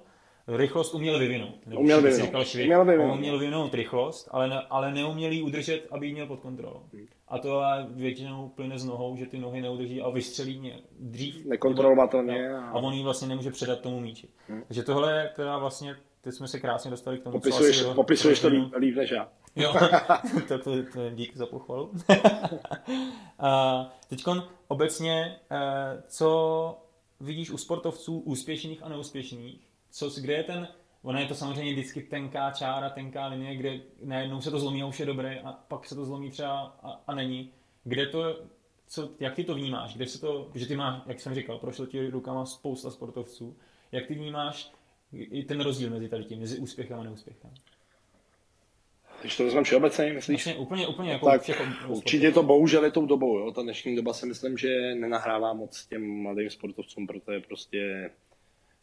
rychlost 0.49 0.95
uměl 0.95 1.19
vyvinout. 1.19 1.67
Nebo 1.67 1.81
uměl 1.81 2.03
vyvinout. 2.03 2.27
Říkal 2.27 2.45
švih, 2.45 2.65
uměl 2.65 2.85
vyvinout. 2.85 3.13
On 3.13 3.19
uměl 3.19 3.39
vyvinout 3.39 3.75
rychlost, 3.75 4.29
ale, 4.31 4.49
ne, 4.49 4.61
ale 4.71 4.93
neuměl 4.93 5.33
ji 5.33 5.43
udržet, 5.43 5.87
aby 5.91 6.07
ji 6.07 6.13
měl 6.13 6.27
pod 6.27 6.41
kontrolou. 6.41 6.83
Hmm. 6.93 7.07
A 7.31 7.39
to 7.39 7.63
většinou 7.89 8.49
plyne 8.49 8.79
z 8.79 8.85
nohou, 8.85 9.17
že 9.17 9.27
ty 9.27 9.39
nohy 9.39 9.61
neudrží 9.61 10.03
a 10.03 10.11
vystřelí 10.11 10.59
mě 10.59 10.79
dřív. 11.01 11.47
Nekontrolovatelně. 11.47 12.51
A... 12.51 12.71
a 12.71 12.75
on 12.75 12.95
ji 12.95 13.03
vlastně 13.03 13.29
nemůže 13.29 13.51
předat 13.51 13.81
tomu 13.81 14.01
míči. 14.01 14.29
Hmm. 14.49 14.63
Takže 14.67 14.83
tohle 14.83 15.13
je 15.13 15.31
teda 15.37 15.59
vlastně, 15.59 15.97
teď 16.21 16.35
jsme 16.35 16.49
se 16.49 16.61
krásně 16.61 16.91
dostali 16.91 17.19
k 17.19 17.23
tomu, 17.23 17.33
Popisuješ, 17.33 17.81
co 17.81 17.87
asi 17.87 17.95
popisuješ 17.95 18.41
to 18.41 18.49
líp, 18.49 18.75
líp 18.77 18.97
než 18.97 19.11
já. 19.11 19.29
Jo, 19.57 19.75
to, 20.49 20.59
to, 20.59 20.71
to 20.93 21.11
dík 21.11 21.37
za 21.37 21.47
pochvalu. 21.47 21.93
Teď 24.09 24.25
obecně, 24.69 25.37
eh, 25.51 26.03
co 26.09 26.79
vidíš 27.21 27.51
u 27.51 27.59
sportovců 27.59 28.19
úspěšných 28.19 28.83
a 28.83 28.89
neúspěšných, 28.89 29.61
co, 29.91 30.11
kde 30.21 30.33
je 30.33 30.45
ten, 30.45 30.69
ona 31.03 31.21
je 31.21 31.27
to 31.27 31.35
samozřejmě 31.35 31.73
vždycky 31.73 32.03
tenká 32.03 32.51
čára, 32.51 32.91
tenká 32.91 33.27
linie, 33.27 33.57
kde 33.57 33.81
najednou 34.03 34.41
se 34.41 34.51
to 34.51 34.59
zlomí 34.59 34.83
a 34.83 34.87
už 34.87 35.01
je 35.01 35.07
dobré 35.07 35.41
a 35.41 35.53
pak 35.53 35.87
se 35.87 35.95
to 35.95 36.05
zlomí 36.05 36.31
třeba 36.31 36.61
a, 36.83 37.01
a 37.07 37.15
není. 37.15 37.51
Kde 37.85 38.07
to, 38.07 38.41
co, 38.87 39.11
jak 39.21 39.35
ty 39.35 39.45
to 39.45 39.55
vnímáš? 39.55 39.97
Kde 39.97 40.07
se 40.07 40.21
to, 40.21 40.51
že 40.55 40.67
ty 40.67 40.77
máš, 40.77 41.03
jak 41.07 41.21
jsem 41.21 41.35
říkal, 41.35 41.59
prošlo 41.59 41.87
ti 41.87 42.11
rukama 42.11 42.47
spousta 42.47 42.91
sportovců. 42.91 43.57
Jak 43.93 44.07
ty 44.07 44.15
vnímáš 44.15 44.73
i 45.13 45.43
ten 45.43 45.61
rozdíl 45.61 45.91
mezi 45.91 46.09
tady 46.09 46.25
tím, 46.25 46.41
mezi 46.41 46.59
úspěchem 46.59 47.01
a 47.01 47.03
neúspěchem? 47.03 47.51
Když 49.21 49.37
to 49.37 49.45
vezmeme 49.45 49.65
všeobecně, 49.65 50.13
myslíš? 50.13 50.47
Vlastně 50.47 50.57
úplně, 50.57 50.87
úplně 50.87 51.13
jako 51.13 51.27
tak 51.27 51.43
všech, 51.43 51.89
určitě 51.89 52.33
to 52.33 52.43
bohužel 52.43 52.85
je 52.85 52.91
tou 52.91 53.07
dobou. 53.07 53.39
Jo? 53.39 53.53
Ta 53.53 53.63
dnešní 53.63 53.97
doba 53.97 54.13
si 54.13 54.27
myslím, 54.27 54.59
že 54.59 54.95
nenahrává 54.95 55.53
moc 55.53 55.87
těm 55.87 56.23
mladým 56.23 56.51
sportovcům, 56.51 57.07
protože 57.07 57.41
prostě 57.41 58.11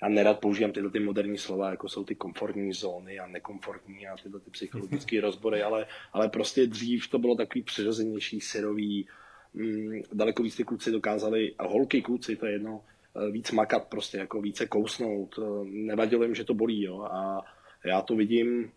já 0.06 0.10
nerad 0.10 0.40
používám 0.40 0.72
tyhle 0.72 0.92
ty 0.92 1.00
moderní 1.00 1.38
slova, 1.38 1.70
jako 1.70 1.90
jsou 1.90 2.04
ty 2.04 2.16
komfortní 2.16 2.74
zóny 2.74 3.20
a 3.20 3.28
nekomfortní 3.28 4.08
a 4.08 4.18
tyhle 4.24 4.40
ty 4.40 4.52
psychologické 4.52 5.22
rozbory, 5.28 5.64
ale, 5.64 5.88
ale 6.14 6.30
prostě 6.30 6.68
dřív 6.68 7.08
to 7.08 7.20
bylo 7.20 7.36
takový 7.36 7.64
přirozenější, 7.64 8.42
syrový, 8.42 9.08
mm, 9.54 10.02
daleko 10.14 10.44
víc 10.44 10.56
ty 10.56 10.64
kluci 10.64 10.92
dokázali, 10.92 11.56
a 11.58 11.68
holky, 11.68 12.02
kluci, 12.02 12.36
to 12.36 12.46
je 12.46 12.52
jedno, 12.52 12.82
eh, 13.16 13.32
víc 13.32 13.52
makat 13.52 13.88
prostě, 13.88 14.18
jako 14.18 14.42
více 14.42 14.68
kousnout, 14.68 15.40
nevadilo 15.64 16.24
jim, 16.24 16.36
že 16.36 16.44
to 16.44 16.54
bolí, 16.54 16.84
jo, 16.84 17.02
a 17.02 17.46
já 17.86 18.02
to 18.02 18.16
vidím 18.16 18.72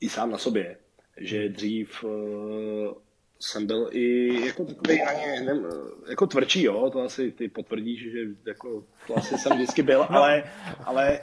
i 0.00 0.08
sám 0.08 0.30
na 0.30 0.38
sobě, 0.38 0.78
že 1.16 1.48
dřív 1.48 2.04
eh, 2.04 3.05
jsem 3.40 3.66
byl 3.66 3.88
i 3.90 4.34
jako 4.46 4.64
takový 4.64 5.02
ani, 5.02 5.46
ne, 5.46 5.60
jako 6.08 6.26
tvrdší, 6.26 6.62
jo, 6.62 6.90
to 6.90 7.00
asi 7.00 7.32
ty 7.32 7.48
potvrdíš, 7.48 8.12
že 8.12 8.18
jako, 8.46 8.84
to 9.06 9.16
asi 9.16 9.38
jsem 9.38 9.52
vždycky 9.52 9.82
byl, 9.82 9.98
no. 9.98 10.16
ale, 10.16 10.44
ale 10.84 11.20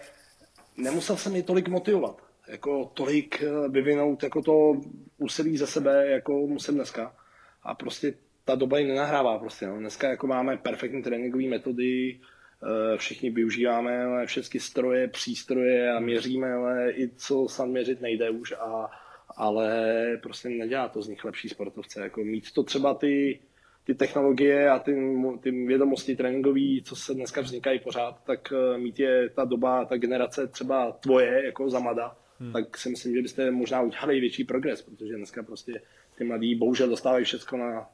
nemusel 0.77 1.17
jsem 1.17 1.35
je 1.35 1.43
tolik 1.43 1.67
motivovat, 1.67 2.21
jako 2.47 2.91
tolik 2.93 3.43
eh, 3.43 3.69
vyvinout 3.69 4.23
jako 4.23 4.41
to 4.41 4.73
úsilí 5.17 5.57
za 5.57 5.67
sebe, 5.67 6.07
jako 6.07 6.33
musím 6.33 6.75
dneska. 6.75 7.15
A 7.63 7.75
prostě 7.75 8.13
ta 8.45 8.55
doba 8.55 8.79
jim 8.79 8.87
nenahrává 8.87 9.39
prostě, 9.39 9.67
no. 9.67 9.79
Dneska 9.79 10.09
jako 10.09 10.27
máme 10.27 10.57
perfektní 10.57 11.03
tréninkové 11.03 11.43
metody, 11.43 12.19
eh, 12.19 12.97
všichni 12.97 13.29
využíváme 13.29 14.25
všechny 14.25 14.59
stroje, 14.59 15.07
přístroje 15.07 15.91
a 15.91 15.99
měříme, 15.99 16.53
ale 16.53 16.91
i 16.91 17.09
co 17.15 17.47
sam 17.49 17.69
měřit 17.69 18.01
nejde 18.01 18.29
už 18.29 18.51
a 18.51 18.89
ale 19.35 19.93
prostě 20.23 20.49
nedělá 20.49 20.89
to 20.89 21.01
z 21.01 21.07
nich 21.07 21.25
lepší 21.25 21.49
sportovce. 21.49 22.01
Jako 22.01 22.23
mít 22.23 22.51
to 22.51 22.63
třeba 22.63 22.93
ty, 22.93 23.39
ty 23.83 23.95
technologie 23.95 24.69
a 24.69 24.79
ty, 24.79 24.95
ty 25.41 25.51
vědomosti 25.51 26.15
tréninkové, 26.15 26.81
co 26.83 26.95
se 26.95 27.13
dneska 27.13 27.41
vznikají 27.41 27.79
pořád, 27.79 28.23
tak 28.23 28.53
eh, 28.53 28.77
mít 28.77 28.99
je 28.99 29.29
ta 29.29 29.45
doba, 29.45 29.85
ta 29.85 29.97
generace 29.97 30.47
třeba 30.47 30.91
tvoje, 30.91 31.45
jako 31.45 31.69
zamada, 31.69 32.17
hmm. 32.39 32.53
tak 32.53 32.77
si 32.77 32.89
myslím, 32.89 33.15
že 33.15 33.21
byste 33.21 33.51
možná 33.51 33.81
udělali 33.81 34.19
větší 34.19 34.43
progres, 34.43 34.81
protože 34.81 35.15
dneska 35.15 35.43
prostě 35.43 35.81
ty 36.17 36.23
mladí 36.23 36.55
bohužel 36.55 36.89
dostávají 36.89 37.25
všechno 37.25 37.57
na 37.57 37.89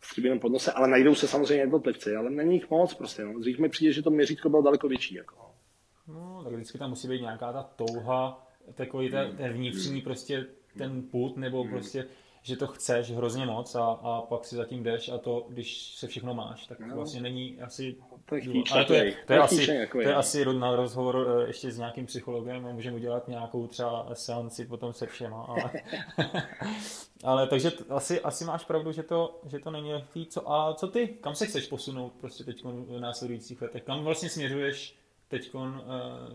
stříbrném 0.00 0.38
podnose, 0.38 0.72
ale 0.72 0.88
najdou 0.88 1.14
se 1.14 1.28
samozřejmě 1.28 1.62
jednotlivci, 1.62 2.16
ale 2.16 2.30
není 2.30 2.54
jich 2.54 2.70
moc 2.70 2.94
prostě. 2.94 3.24
No. 3.24 3.38
Dřív 3.38 3.58
mi 3.58 3.68
přijde, 3.68 3.92
že 3.92 4.02
to 4.02 4.10
měřítko 4.10 4.48
bylo 4.48 4.62
daleko 4.62 4.88
větší. 4.88 5.14
Jako. 5.14 5.36
No, 6.08 6.40
tak 6.44 6.52
vždycky 6.52 6.78
tam 6.78 6.90
musí 6.90 7.08
být 7.08 7.20
nějaká 7.20 7.52
ta 7.52 7.62
touha, 7.62 8.46
takový 8.74 9.10
ten, 9.10 9.36
ten 9.36 9.52
vnitřní 9.52 10.00
prostě 10.00 10.46
ten 10.78 11.02
put, 11.02 11.36
nebo 11.36 11.62
hmm. 11.62 11.70
prostě, 11.70 12.06
že 12.42 12.56
to 12.56 12.66
chceš 12.66 13.10
hrozně 13.10 13.46
moc 13.46 13.74
a, 13.74 13.84
a 13.84 14.22
pak 14.22 14.44
si 14.44 14.56
zatím 14.56 14.82
jdeš 14.82 15.08
a 15.08 15.18
to, 15.18 15.46
když 15.48 15.94
se 15.94 16.06
všechno 16.06 16.34
máš, 16.34 16.66
tak 16.66 16.80
no. 16.80 16.96
vlastně 16.96 17.20
není 17.20 17.60
asi... 17.60 17.96
To 18.24 18.34
je 18.34 18.40
chtíč, 18.40 18.72
ale 18.72 18.84
to 18.84 18.94
je, 18.94 19.16
to 19.26 19.32
je, 19.32 19.38
asi, 19.38 19.88
to 19.92 20.00
je 20.00 20.14
asi 20.14 20.44
na 20.44 20.76
rozhovor 20.76 21.26
eh, 21.28 21.46
ještě 21.46 21.70
s 21.70 21.78
nějakým 21.78 22.06
psychologem 22.06 22.66
a 22.66 22.72
můžeme 22.72 22.96
udělat 22.96 23.28
nějakou 23.28 23.66
třeba 23.66 24.08
seanci 24.12 24.64
potom 24.64 24.92
se 24.92 25.06
všema. 25.06 25.42
Ale, 25.42 25.70
ale 27.24 27.46
takže 27.46 27.70
t, 27.70 27.84
asi, 27.88 28.20
asi 28.20 28.44
máš 28.44 28.64
pravdu, 28.64 28.92
že 28.92 29.02
to, 29.02 29.40
že 29.46 29.58
to 29.58 29.70
není 29.70 29.92
lehký. 29.92 30.26
Co, 30.26 30.52
a 30.52 30.74
co 30.74 30.88
ty? 30.88 31.08
Kam 31.08 31.34
se 31.34 31.46
chceš 31.46 31.66
posunout 31.66 32.12
prostě 32.20 32.44
teď 32.44 32.64
v 32.64 33.00
následujících 33.00 33.62
letech? 33.62 33.82
Kam 33.82 34.04
vlastně 34.04 34.28
směřuješ 34.28 34.96
teď 35.28 35.54
uh, 35.54 35.70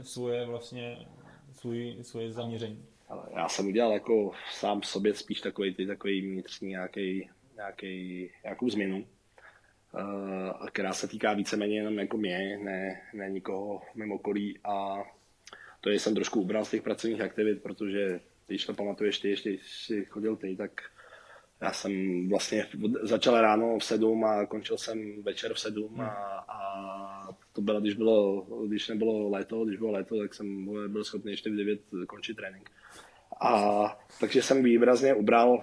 svoje 0.01 0.45
vlastně 0.45 1.07
svůj, 1.51 1.97
svoje 2.01 2.31
zaměření? 2.31 2.85
Ale 3.09 3.23
já 3.35 3.49
jsem 3.49 3.67
udělal 3.67 3.91
jako 3.91 4.31
sám 4.51 4.81
v 4.81 4.85
sobě 4.85 5.13
spíš 5.13 5.41
takový, 5.41 5.73
ty, 5.73 5.87
takový 5.87 6.21
vnitřní 6.21 6.69
nějaký, 6.69 7.29
nějaký, 7.55 8.29
nějakou 8.43 8.69
změnu, 8.69 9.07
uh, 9.93 10.67
která 10.67 10.93
se 10.93 11.07
týká 11.07 11.33
víceméně 11.33 11.77
jenom 11.77 11.99
jako 11.99 12.17
mě, 12.17 12.57
ne, 12.63 13.01
ne 13.13 13.29
nikoho 13.29 13.81
mimo 13.95 14.15
okolí. 14.15 14.59
A 14.63 15.03
to 15.81 15.89
je, 15.89 15.99
jsem 15.99 16.15
trošku 16.15 16.41
ubral 16.41 16.65
z 16.65 16.69
těch 16.69 16.81
pracovních 16.81 17.21
aktivit, 17.21 17.63
protože 17.63 18.19
když 18.47 18.65
to 18.65 18.73
pamatuješ 18.73 19.19
ty, 19.19 19.29
ještě 19.29 19.49
jsi 19.49 20.05
chodil 20.05 20.35
ty, 20.35 20.55
tak 20.55 20.71
já 21.63 21.73
jsem 21.73 22.29
vlastně 22.29 22.65
začal 23.01 23.41
ráno 23.41 23.79
v 23.79 23.83
sedm 23.83 24.23
a 24.23 24.45
končil 24.45 24.77
jsem 24.77 25.23
večer 25.23 25.53
v 25.53 25.59
sedm 25.59 26.01
a, 26.01 26.09
a 26.47 27.37
to 27.53 27.61
bylo, 27.61 27.81
když, 27.81 27.93
bylo, 27.93 28.41
když 28.67 28.87
nebylo 28.87 29.29
léto, 29.29 29.65
když 29.65 29.79
bylo 29.79 29.91
léto, 29.91 30.19
tak 30.19 30.33
jsem 30.33 30.65
byl 30.87 31.03
schopný 31.03 31.31
ještě 31.31 31.49
v 31.49 31.55
9 31.55 31.79
končit 32.07 32.37
trénink. 32.37 32.71
A 33.41 33.85
takže 34.19 34.41
jsem 34.41 34.63
výrazně 34.63 35.13
ubral 35.13 35.61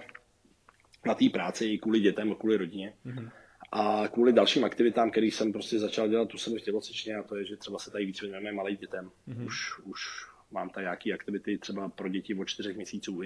na 1.05 1.13
té 1.13 1.29
práci 1.29 1.65
i 1.65 1.77
kvůli 1.77 1.99
dětem, 1.99 2.35
kvůli 2.35 2.57
rodině. 2.57 2.93
Mm-hmm. 3.05 3.31
A 3.71 4.07
kvůli 4.07 4.33
dalším 4.33 4.63
aktivitám, 4.63 5.11
který 5.11 5.31
jsem 5.31 5.53
prostě 5.53 5.79
začal 5.79 6.07
dělat 6.07 6.27
tu 6.27 6.37
jsem 6.37 6.57
v 6.57 6.61
tělocvičně, 6.61 7.15
a 7.15 7.23
to 7.23 7.35
je, 7.35 7.45
že 7.45 7.57
třeba 7.57 7.79
se 7.79 7.91
tady 7.91 8.05
víc 8.05 8.21
věnujeme 8.21 8.51
malým 8.51 8.77
dětem. 8.77 9.11
Mm-hmm. 9.27 9.45
Už, 9.45 9.79
už 9.79 10.01
mám 10.51 10.69
tady 10.69 10.83
nějaké 10.83 11.13
aktivity 11.13 11.57
třeba 11.57 11.89
pro 11.89 12.09
děti 12.09 12.35
od 12.35 12.45
čtyřech 12.45 12.75
měsíců 12.75 13.15
uh, 13.15 13.23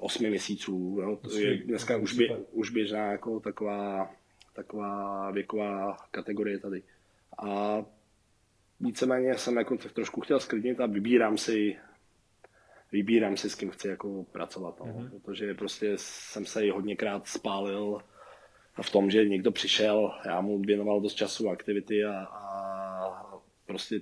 osmi 0.00 0.30
měsíců. 0.30 0.98
Jo. 1.00 1.16
To 1.16 1.38
je 1.38 1.56
dneska 1.56 1.96
už, 1.96 2.14
bě, 2.14 2.36
už 2.50 2.70
běžná 2.70 3.12
jako 3.12 3.40
taková, 3.40 4.10
taková 4.52 5.30
věková 5.30 5.96
kategorie 6.10 6.58
tady. 6.58 6.82
A 7.38 7.84
víceméně 8.80 9.38
jsem 9.38 9.56
jako 9.56 9.76
trošku 9.76 10.20
chtěl 10.20 10.40
sklidnit 10.40 10.80
a 10.80 10.86
vybírám 10.86 11.38
si 11.38 11.76
vybírám 12.92 13.36
si, 13.36 13.50
s 13.50 13.54
kým 13.54 13.70
chci 13.70 13.88
jako 13.88 14.24
pracovat, 14.32 14.80
no. 14.80 14.86
mm-hmm. 14.86 15.10
protože 15.10 15.54
prostě 15.54 15.92
jsem 15.96 16.46
se 16.46 16.66
i 16.66 16.70
hodněkrát 16.70 17.26
spálil 17.26 17.98
v 18.82 18.90
tom, 18.90 19.10
že 19.10 19.28
někdo 19.28 19.50
přišel, 19.52 20.12
já 20.26 20.40
mu 20.40 20.60
věnoval 20.60 21.00
dost 21.00 21.14
času, 21.14 21.48
aktivity 21.48 22.04
a, 22.04 22.24
a 22.24 23.40
prostě 23.66 24.00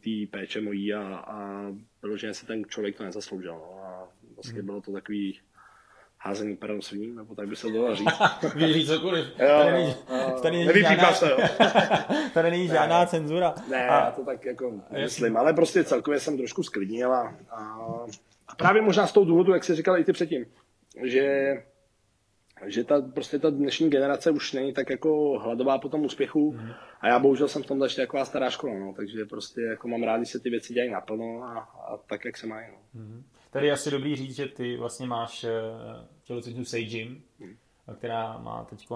tý 0.00 0.26
péče 0.26 0.60
mojí 0.60 0.94
a, 0.94 1.16
a 1.16 1.72
že 2.16 2.34
si 2.34 2.46
ten 2.46 2.64
člověk 2.68 2.96
to 2.96 3.04
nezasloužil. 3.04 3.52
No. 3.52 3.83
Vlastně 4.34 4.60
mm. 4.60 4.66
bylo 4.66 4.80
to 4.80 4.92
takový 4.92 5.40
házení 6.18 6.56
perem 6.56 6.82
svým, 6.82 7.16
nebo 7.16 7.34
tak 7.34 7.48
by 7.48 7.56
se 7.56 7.70
dalo 7.70 7.94
říct. 7.94 8.08
Víš 8.54 8.74
říct 8.74 8.88
cokoliv. 8.88 9.26
tady 9.36 9.72
není, 9.72 9.94
tady 10.42 10.56
není 10.56 10.82
žádná, 10.82 11.10
jo. 11.28 11.38
tady 12.34 12.50
není 12.50 12.68
žádná 12.68 13.00
ne, 13.00 13.06
cenzura. 13.06 13.54
Ne, 13.70 13.88
a, 13.88 14.04
já 14.04 14.10
to 14.10 14.24
tak 14.24 14.44
jako 14.44 14.80
myslím, 15.02 15.36
ale 15.36 15.52
prostě 15.52 15.84
celkově 15.84 16.20
jsem 16.20 16.36
trošku 16.36 16.62
sklidnil 16.62 17.12
a, 17.12 17.36
a 17.50 17.86
a 18.48 18.54
právě 18.54 18.82
možná 18.82 19.06
z 19.06 19.12
toho 19.12 19.26
důvodu, 19.26 19.52
jak 19.52 19.64
jsi 19.64 19.74
říkal 19.74 19.98
i 19.98 20.04
ty 20.04 20.12
předtím, 20.12 20.46
že, 21.04 21.54
že 22.66 22.84
ta, 22.84 23.00
prostě 23.00 23.38
ta 23.38 23.50
dnešní 23.50 23.90
generace 23.90 24.30
už 24.30 24.52
není 24.52 24.72
tak 24.72 24.90
jako 24.90 25.38
hladová 25.38 25.78
po 25.78 25.88
tom 25.88 26.04
úspěchu 26.04 26.52
mm. 26.52 26.70
a 27.00 27.08
já 27.08 27.18
bohužel 27.18 27.48
jsem 27.48 27.62
v 27.62 27.66
tom 27.66 27.82
ještě 27.82 28.02
taková 28.02 28.24
stará 28.24 28.50
škola, 28.50 28.78
no, 28.78 28.94
takže 28.96 29.24
prostě 29.24 29.60
jako 29.60 29.88
mám 29.88 30.02
rád, 30.02 30.16
když 30.16 30.30
se 30.30 30.38
ty 30.38 30.50
věci 30.50 30.74
dělají 30.74 30.90
naplno 30.90 31.42
a, 31.42 31.58
a 31.58 31.96
tak, 31.96 32.24
jak 32.24 32.36
se 32.36 32.46
mají. 32.46 32.66
No. 32.72 33.00
Mm. 33.00 33.24
Tady 33.54 33.66
je 33.66 33.72
asi 33.72 33.90
dobrý 33.90 34.16
říct, 34.16 34.36
že 34.36 34.46
ty 34.46 34.76
vlastně 34.76 35.06
máš 35.06 35.46
tělocvičnu 36.24 36.64
Seijim, 36.64 37.22
hmm. 37.40 37.56
která 37.98 38.38
má 38.38 38.64
teď 38.64 38.88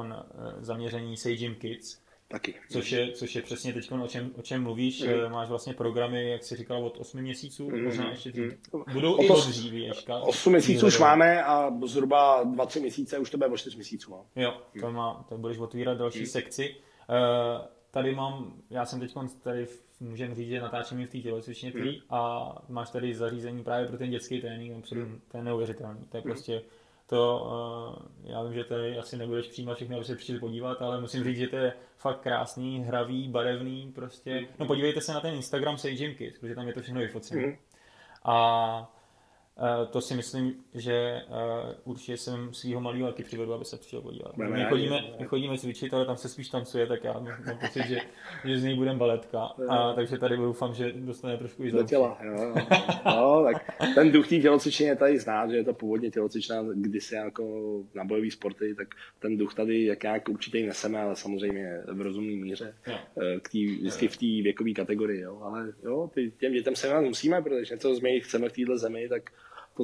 zaměření 0.61 1.17
Seijim 1.17 1.55
Kids. 1.55 1.99
Taky. 2.29 2.55
Což 2.71 2.93
je, 2.93 3.13
což 3.13 3.37
je 3.37 3.43
přesně 3.43 3.73
teď, 3.73 3.93
o 3.93 4.07
čem, 4.09 4.31
o 4.39 4.43
čem 4.43 4.63
mluvíš. 4.63 5.03
Mm. 5.03 5.33
Máš 5.33 5.49
vlastně 5.49 5.75
programy, 5.75 6.31
jak 6.31 6.45
jsi 6.45 6.57
říkal, 6.57 6.87
od 6.87 6.99
8 6.99 7.21
měsíců, 7.21 7.71
mm. 7.71 7.85
možná 7.85 8.11
ještě 8.11 8.33
dřív. 8.33 8.59
Mm. 8.73 8.83
Budou 8.93 9.15
o 9.15 9.23
i 9.23 9.29
od 9.29 9.47
dříví, 9.47 9.83
Ježka. 9.83 10.19
8 10.19 10.53
měsíců 10.53 10.87
už 10.87 10.99
máme 10.99 11.45
a 11.45 11.71
zhruba 11.87 12.45
2-3 12.45 12.81
měsíce 12.81 13.19
už 13.19 13.31
to 13.31 13.37
bude 13.39 13.51
o 13.51 13.57
4 13.57 13.77
měsíců. 13.77 14.11
No. 14.11 14.27
Jo, 14.37 14.63
to, 14.81 14.93
má, 14.93 15.25
to 15.29 15.39
budeš 15.39 15.59
otvírat 15.59 15.99
další 15.99 16.21
mm. 16.21 16.27
sekci. 16.27 16.77
Uh, 17.09 17.67
tady 17.91 18.15
mám, 18.15 18.63
já 18.71 18.87
jsem 18.87 19.01
teď 19.01 19.15
tady 19.43 19.67
můžeme 20.01 20.35
říct, 20.35 20.49
že 20.49 20.61
natáčíme 20.61 21.07
v 21.07 21.11
té 21.11 21.19
tělocvičně 21.19 21.73
mm. 21.75 21.89
a 22.11 22.53
máš 22.69 22.91
tady 22.91 23.15
zařízení 23.15 23.65
právě 23.65 23.89
pro 23.89 23.99
ten 23.99 24.11
dětský 24.11 24.41
trénink, 24.41 24.93
mm. 24.93 25.21
to 25.29 25.37
je 25.37 25.45
neuvěřitelný. 25.45 26.01
To 26.09 26.17
je 26.17 26.21
mm. 26.21 26.31
prostě 26.31 26.63
to, 27.07 27.47
uh, 27.97 28.31
já 28.31 28.43
vím, 28.43 28.55
že 28.55 28.65
tady 28.65 28.99
asi 28.99 29.17
nebudeš 29.17 29.47
přijímat 29.47 29.75
všechny, 29.75 29.97
aby 29.97 30.05
se 30.05 30.17
přišli 30.17 30.39
podívat, 30.39 30.83
ale 30.83 31.01
musím 31.01 31.25
říct, 31.25 31.39
že 31.39 31.47
to 31.47 31.57
je 31.57 31.73
fakt 31.97 32.21
krásný, 32.21 32.81
hravý, 32.81 33.29
barevný, 33.29 33.93
prostě. 33.95 34.49
No 34.59 34.67
podívejte 34.67 35.01
se 35.01 35.13
na 35.13 35.21
ten 35.21 35.35
Instagram 35.35 35.79
Sage 35.79 35.95
Gym 35.95 36.15
Kids, 36.15 36.39
protože 36.39 36.55
tam 36.55 36.69
je 36.69 36.75
to 36.75 36.81
všechno 36.81 37.01
vyfocené. 37.01 37.47
Mm. 37.47 37.57
A 38.25 38.98
to 39.91 40.01
si 40.01 40.15
myslím, 40.15 40.55
že 40.75 41.21
uh, 41.29 41.93
určitě 41.93 42.17
jsem 42.17 42.55
svého 42.55 42.81
malého 42.81 43.07
taky 43.07 43.23
přivedu, 43.23 43.53
aby 43.53 43.65
se 43.65 43.77
přišel 43.77 44.01
podívat. 44.01 44.37
My, 44.37 44.65
chodíme, 44.65 45.01
my 45.21 45.27
chodíme 45.27 45.59
cvičit, 45.59 45.95
ale 45.95 46.07
tam 46.07 46.17
se 46.17 46.29
spíš 46.29 46.49
tancuje, 46.49 46.87
tak 46.87 47.05
já 47.05 47.13
mám 47.13 47.59
pocit, 47.61 47.83
že, 47.87 48.01
že 48.45 48.59
z 48.59 48.65
něj 48.65 48.75
budeme 48.75 48.99
baletka. 48.99 49.41
A, 49.69 49.93
takže 49.93 50.19
tady 50.19 50.37
doufám, 50.37 50.75
že 50.75 50.93
dostane 50.93 51.37
trošku 51.37 51.65
i 51.65 51.73
do 51.73 51.83
těla. 51.83 52.19
Jo, 52.23 52.43
jo. 52.43 52.55
no, 53.05 53.45
tak 53.45 53.65
ten 53.95 54.13
duch 54.13 54.29
té 54.29 54.37
tělocvičení 54.37 54.89
je 54.89 54.97
tady 54.97 55.19
znát, 55.19 55.51
že 55.51 55.57
je 55.57 55.65
to 55.65 55.75
původně 55.75 56.11
tělocvičná 56.11 56.63
kdysi 56.75 57.15
jako 57.15 57.45
na 57.95 58.05
bojové 58.05 58.31
sporty, 58.31 58.75
tak 58.75 58.89
ten 59.19 59.37
duch 59.37 59.55
tady 59.55 59.85
jak 59.85 60.03
nějak 60.03 60.29
určitě 60.29 60.67
neseme, 60.67 61.01
ale 61.03 61.17
samozřejmě 61.17 61.83
v 61.93 62.01
rozumné 62.01 62.37
míře. 62.37 62.75
Eh, 62.87 63.41
k 63.43 63.49
tý, 63.49 63.77
vždycky 63.77 64.09
v 64.09 64.17
té 64.17 64.27
věkové 64.27 64.73
kategorii. 64.73 65.21
Jo. 65.21 65.41
Ale 65.43 65.73
jo, 65.85 66.11
ty, 66.15 66.33
těm 66.39 66.53
dětem 66.53 66.77
se 66.77 67.01
musíme, 67.01 67.43
protože 67.43 67.75
něco 67.75 67.95
změnit 67.95 68.21
chceme 68.21 68.49
v 68.49 68.53
této 68.53 68.79
zemi, 68.79 69.09
tak 69.09 69.31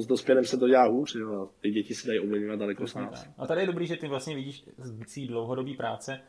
s 0.01 0.07
dospělým 0.07 0.45
se 0.45 0.57
to 0.57 0.67
dělá 0.67 0.87
hůř, 0.87 1.15
jo. 1.15 1.49
Ty 1.61 1.71
děti 1.71 1.95
si 1.95 2.07
dají 2.07 2.19
ovlivňovat 2.19 2.59
daleko 2.59 2.87
s 2.87 2.95
nás. 2.95 3.27
A 3.37 3.47
tady 3.47 3.61
je 3.61 3.67
dobrý, 3.67 3.87
že 3.87 3.95
ty 3.95 4.07
vlastně 4.07 4.35
vidíš 4.35 4.65
z 5.05 5.27
dlouhodobý 5.27 5.73
práce, 5.73 6.21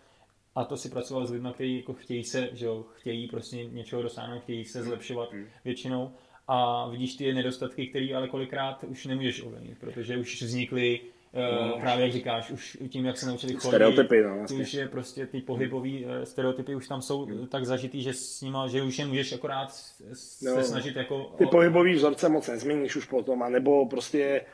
a 0.55 0.65
to 0.65 0.77
si 0.77 0.89
pracoval 0.91 1.27
s 1.27 1.31
lidmi, 1.31 1.49
kteří 1.55 1.77
jako 1.77 1.95
chtějí 1.95 2.25
se, 2.25 2.49
že 2.53 2.67
jo, 2.67 2.85
chtějí 2.95 3.29
prostě 3.29 3.65
něčeho 3.65 4.03
dosáhnout, 4.03 4.43
chtějí 4.43 4.65
se 4.65 4.83
zlepšovat 4.83 5.33
mm. 5.33 5.47
většinou 5.65 6.13
a 6.49 6.89
vidíš 6.89 7.17
ty 7.17 7.33
nedostatky, 7.33 7.87
které 7.87 8.15
ale 8.17 8.29
kolikrát 8.29 8.85
už 8.85 9.07
nemůžeš 9.07 9.43
ovlivnit, 9.43 9.79
protože 9.79 10.17
už 10.17 10.43
vznikly 10.43 11.01
No. 11.37 11.79
Právě 11.81 12.05
jak 12.05 12.13
říkáš, 12.13 12.51
už 12.51 12.79
tím, 12.89 13.07
jak 13.07 13.17
se 13.17 13.27
naučili 13.27 13.53
chodit, 13.53 13.69
stereotypy, 13.69 14.23
no, 14.23 14.37
vlastně. 14.37 14.63
už 14.63 14.75
je 14.75 14.89
prostě 14.89 15.27
ty 15.27 15.41
pohybové 15.41 15.91
eh, 16.07 16.27
stereotypy 16.27 16.75
už 16.75 16.89
tam 16.89 17.03
jsou 17.03 17.25
hmm. 17.25 17.47
tak 17.47 17.65
zažitý, 17.65 18.03
že 18.03 18.13
s 18.13 18.41
nima, 18.41 18.69
že 18.69 18.83
už 18.83 18.99
je 18.99 19.07
můžeš 19.07 19.33
akorát 19.33 19.73
se 20.13 20.51
no, 20.51 20.63
snažit 20.63 20.97
jako... 20.97 21.35
Ty 21.39 21.45
o... 21.45 21.49
pohybové 21.49 21.95
vzorce 21.95 22.29
moc 22.29 22.49
nezměníš 22.49 22.97
už 22.97 23.05
potom, 23.05 23.43
a 23.43 23.49
nebo 23.49 23.87
prostě 23.87 24.45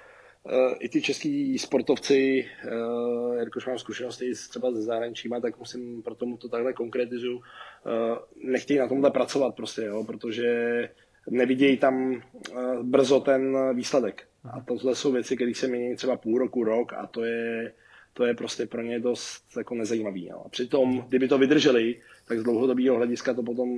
uh, 0.43 0.53
i 0.81 0.89
ty 0.89 1.03
český 1.03 1.59
sportovci, 1.59 2.49
uh, 2.65 3.37
jakož 3.37 3.67
mám 3.67 3.79
zkušenosti 3.79 4.33
třeba 4.51 4.73
ze 4.73 4.83
zahraničíma, 4.83 5.41
tak 5.41 5.59
musím, 5.59 6.03
proto 6.03 6.27
mu 6.27 6.37
to 6.37 6.49
takhle 6.49 6.73
konkretizuju, 6.73 7.37
uh, 7.37 7.43
nechtějí 8.51 8.79
na 8.79 8.89
tomhle 8.89 9.11
pracovat 9.11 9.55
prostě, 9.55 9.83
jo, 9.83 10.05
protože 10.05 10.89
nevidějí 11.31 11.77
tam 11.77 12.23
uh, 12.53 12.83
brzo 12.83 13.21
ten 13.21 13.57
výsledek. 13.77 14.32
A 14.45 14.61
tohle 14.61 14.95
jsou 14.95 15.13
věci, 15.13 15.37
které 15.37 15.55
se 15.55 15.69
mění 15.69 15.97
třeba 15.97 16.17
půl 16.17 16.39
roku, 16.39 16.65
rok 16.65 16.93
a 16.93 17.07
to 17.07 17.25
je, 17.25 17.73
to 18.13 18.25
je 18.25 18.35
prostě 18.35 18.67
pro 18.67 18.83
ně 18.83 19.01
dost 19.01 19.45
jako 19.57 19.75
nezajímavý. 19.75 20.29
No. 20.29 20.47
A 20.47 20.49
přitom, 20.49 21.05
kdyby 21.09 21.29
to 21.29 21.39
vydrželi, 21.39 22.01
tak 22.29 22.39
z 22.39 22.43
dlouhodobého 22.43 22.97
hlediska 22.97 23.35
to 23.35 23.43
potom 23.43 23.69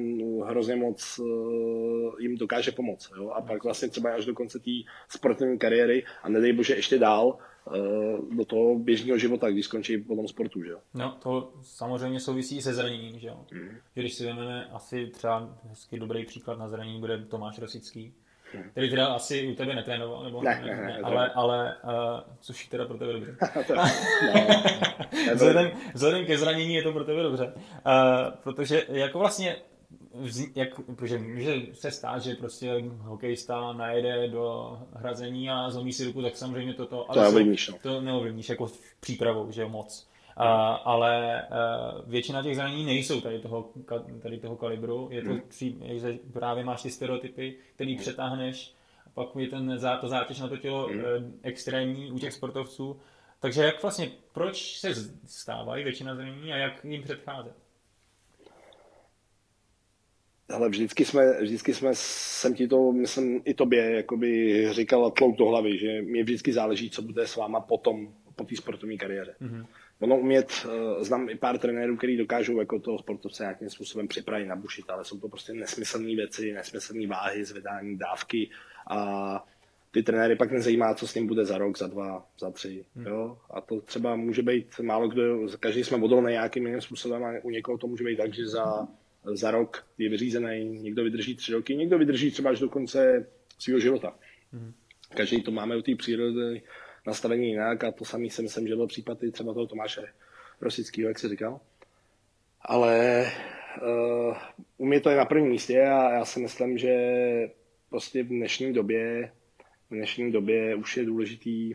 hrozně 0.42 0.76
moc 0.76 1.18
uh, 1.18 2.20
jim 2.20 2.36
dokáže 2.36 2.72
pomoct. 2.72 3.12
Jo? 3.16 3.28
A 3.28 3.40
pak 3.40 3.64
vlastně 3.64 3.88
třeba 3.88 4.14
až 4.14 4.24
do 4.24 4.34
konce 4.34 4.58
té 4.58 4.70
sportovní 5.08 5.58
kariéry 5.58 6.04
a 6.22 6.28
nedej 6.28 6.52
bože 6.52 6.74
ještě 6.74 6.98
dál 6.98 7.38
uh, 7.66 8.36
do 8.36 8.44
toho 8.44 8.78
běžného 8.78 9.18
života, 9.18 9.50
když 9.50 9.64
skončí 9.64 9.98
po 9.98 10.16
tom 10.16 10.28
sportu. 10.28 10.62
Že? 10.62 10.72
No, 10.94 11.18
to 11.22 11.52
samozřejmě 11.62 12.20
souvisí 12.20 12.62
se 12.62 12.74
zraněním. 12.74 13.18
Že 13.18 13.28
jo? 13.28 13.46
Mm. 13.52 13.68
Když 13.94 14.14
si 14.14 14.26
vezmeme 14.26 14.66
asi 14.66 15.06
třeba 15.06 15.58
hezký 15.68 15.98
dobrý 15.98 16.24
příklad 16.26 16.58
na 16.58 16.68
zranění 16.68 17.00
bude 17.00 17.18
Tomáš 17.18 17.58
Rosický, 17.58 18.14
který 18.70 18.90
teda 18.90 19.06
asi 19.06 19.48
u 19.48 19.54
tebe 19.54 19.74
netrénoval, 19.74 20.24
nebo 20.24 20.42
ne, 20.42 20.62
ne, 20.66 20.76
ne, 20.76 20.86
ne 20.86 20.98
ale, 21.02 21.30
ale 21.34 21.76
uh, 21.84 21.90
což 22.40 22.66
teda 22.66 22.84
pro 22.84 22.98
tebe 22.98 23.12
dobře. 23.12 23.36
vzhledem, 25.34 25.70
vzhledem 25.94 26.26
ke 26.26 26.38
zranění 26.38 26.74
je 26.74 26.82
to 26.82 26.92
pro 26.92 27.04
tebe 27.04 27.22
dobře. 27.22 27.44
Uh, 27.44 27.52
protože 28.42 28.86
jako 28.88 29.18
vlastně 29.18 29.56
jak, 30.54 30.80
protože 30.96 31.18
může 31.18 31.54
se 31.72 31.90
stát, 31.90 32.22
že 32.22 32.34
prostě 32.34 32.84
hokejista 32.98 33.72
najede 33.72 34.28
do 34.28 34.78
hrazení 34.92 35.50
a 35.50 35.70
zlomí 35.70 35.92
si 35.92 36.04
ruku, 36.04 36.22
tak 36.22 36.36
samozřejmě 36.36 36.74
toto, 36.74 37.10
ale 37.10 37.14
to, 37.14 37.20
neovlivníš, 37.20 37.68
no. 37.68 37.78
to 37.82 38.00
neovlivníš 38.00 38.48
jako 38.48 38.70
přípravou, 39.00 39.50
že 39.50 39.66
moc. 39.66 40.08
Uh, 40.40 40.46
ale 40.84 41.42
uh, 41.50 42.10
většina 42.10 42.42
těch 42.42 42.56
zranění 42.56 42.84
nejsou 42.84 43.20
tady 43.20 43.38
toho, 43.38 43.70
tady 44.22 44.38
toho 44.38 44.56
kalibru. 44.56 45.08
Je 45.10 45.22
to 45.22 45.30
hmm. 45.30 45.40
tří, 45.48 45.82
že 45.94 46.18
právě 46.32 46.64
máš 46.64 46.82
ty 46.82 46.90
stereotypy, 46.90 47.56
který 47.74 47.92
hmm. 47.92 48.00
přetáhneš, 48.00 48.74
pak 49.14 49.28
je 49.38 49.48
ten, 49.48 49.78
ta 49.80 50.08
zátěž 50.08 50.40
na 50.40 50.48
to 50.48 50.56
tělo 50.56 50.86
hmm. 50.86 50.98
uh, 50.98 51.04
extrémní 51.42 52.12
u 52.12 52.18
těch 52.18 52.32
sportovců. 52.32 53.00
Takže 53.40 53.62
jak 53.62 53.82
vlastně, 53.82 54.10
proč 54.32 54.78
se 54.78 54.94
stávají 55.26 55.84
většina 55.84 56.14
zranění 56.14 56.52
a 56.52 56.56
jak 56.56 56.84
jim 56.84 57.02
předcházet? 57.02 57.52
Ale 60.48 60.68
vždycky 60.68 61.04
jsme, 61.04 61.40
vždycky 61.40 61.74
jsme, 61.74 61.90
jsem 61.94 62.54
ti 62.54 62.68
to, 62.68 62.92
myslím, 62.92 63.42
i 63.44 63.54
tobě, 63.54 63.96
jakoby 63.96 64.68
říkal 64.72 65.10
tlouk 65.10 65.36
do 65.36 65.46
hlavy, 65.46 65.78
že 65.78 66.02
mě 66.02 66.22
vždycky 66.22 66.52
záleží, 66.52 66.90
co 66.90 67.02
bude 67.02 67.26
s 67.26 67.36
váma 67.36 67.60
potom, 67.60 68.14
po 68.36 68.44
té 68.44 68.56
sportovní 68.56 68.98
kariéře. 68.98 69.34
Mm-hmm 69.42 69.66
ono 70.00 70.18
umět, 70.18 70.66
uh, 70.66 71.02
znám 71.02 71.28
i 71.28 71.34
pár 71.34 71.58
trenérů, 71.58 71.96
kteří 71.96 72.16
dokážou 72.16 72.58
jako 72.58 72.78
toho 72.78 72.98
sportovce 72.98 73.42
nějakým 73.42 73.70
způsobem 73.70 74.08
připravit, 74.08 74.46
nabušit, 74.46 74.90
ale 74.90 75.04
jsou 75.04 75.20
to 75.20 75.28
prostě 75.28 75.52
nesmyslné 75.52 76.16
věci, 76.16 76.52
nesmyslné 76.52 77.06
váhy, 77.06 77.44
zvedání 77.44 77.98
dávky 77.98 78.50
a 78.90 79.44
ty 79.90 80.02
trenéry 80.02 80.36
pak 80.36 80.50
nezajímá, 80.50 80.94
co 80.94 81.06
s 81.06 81.14
ním 81.14 81.26
bude 81.26 81.44
za 81.44 81.58
rok, 81.58 81.78
za 81.78 81.86
dva, 81.86 82.26
za 82.38 82.50
tři. 82.50 82.84
Hmm. 82.96 83.06
Jo? 83.06 83.38
A 83.50 83.60
to 83.60 83.80
třeba 83.80 84.16
může 84.16 84.42
být 84.42 84.78
málo 84.82 85.08
kdo, 85.08 85.48
každý 85.60 85.84
jsme 85.84 85.96
odolný 85.96 86.32
nějakým 86.32 86.66
jiným 86.66 86.80
způsobem 86.80 87.24
a 87.24 87.32
u 87.42 87.50
někoho 87.50 87.78
to 87.78 87.86
může 87.86 88.04
být 88.04 88.16
tak, 88.16 88.34
že 88.34 88.48
za, 88.48 88.88
za 89.24 89.50
rok 89.50 89.86
je 89.98 90.10
vyřízený, 90.10 90.64
někdo 90.64 91.04
vydrží 91.04 91.36
tři 91.36 91.52
roky, 91.52 91.76
někdo 91.76 91.98
vydrží 91.98 92.30
třeba 92.30 92.50
až 92.50 92.60
do 92.60 92.68
konce 92.68 93.26
svého 93.58 93.80
života. 93.80 94.14
Hmm. 94.52 94.72
Každý 95.16 95.42
to 95.42 95.50
máme 95.50 95.76
u 95.76 95.82
té 95.82 95.94
přírody, 95.94 96.62
nastavení 97.06 97.48
jinak 97.48 97.84
a 97.84 97.92
to 97.92 98.04
samý 98.04 98.30
si 98.30 98.42
myslím, 98.42 98.68
že 98.68 98.76
byl 98.76 98.86
případ 98.86 99.22
i 99.22 99.30
třeba 99.30 99.54
toho 99.54 99.66
Tomáše 99.66 100.02
Rosického, 100.60 101.08
jak 101.08 101.18
se 101.18 101.28
říkal. 101.28 101.60
Ale 102.60 103.26
uh, 103.82 104.36
u 104.78 104.86
mě 104.86 105.00
to 105.00 105.10
je 105.10 105.16
na 105.16 105.24
prvním 105.24 105.50
místě 105.50 105.82
a 105.82 106.12
já 106.12 106.24
si 106.24 106.40
myslím, 106.40 106.78
že 106.78 106.94
prostě 107.90 108.22
v 108.22 108.28
dnešní 108.28 108.72
době, 108.72 109.32
v 109.90 109.94
dnešní 109.94 110.32
době 110.32 110.74
už 110.74 110.96
je 110.96 111.04
důležitý 111.04 111.72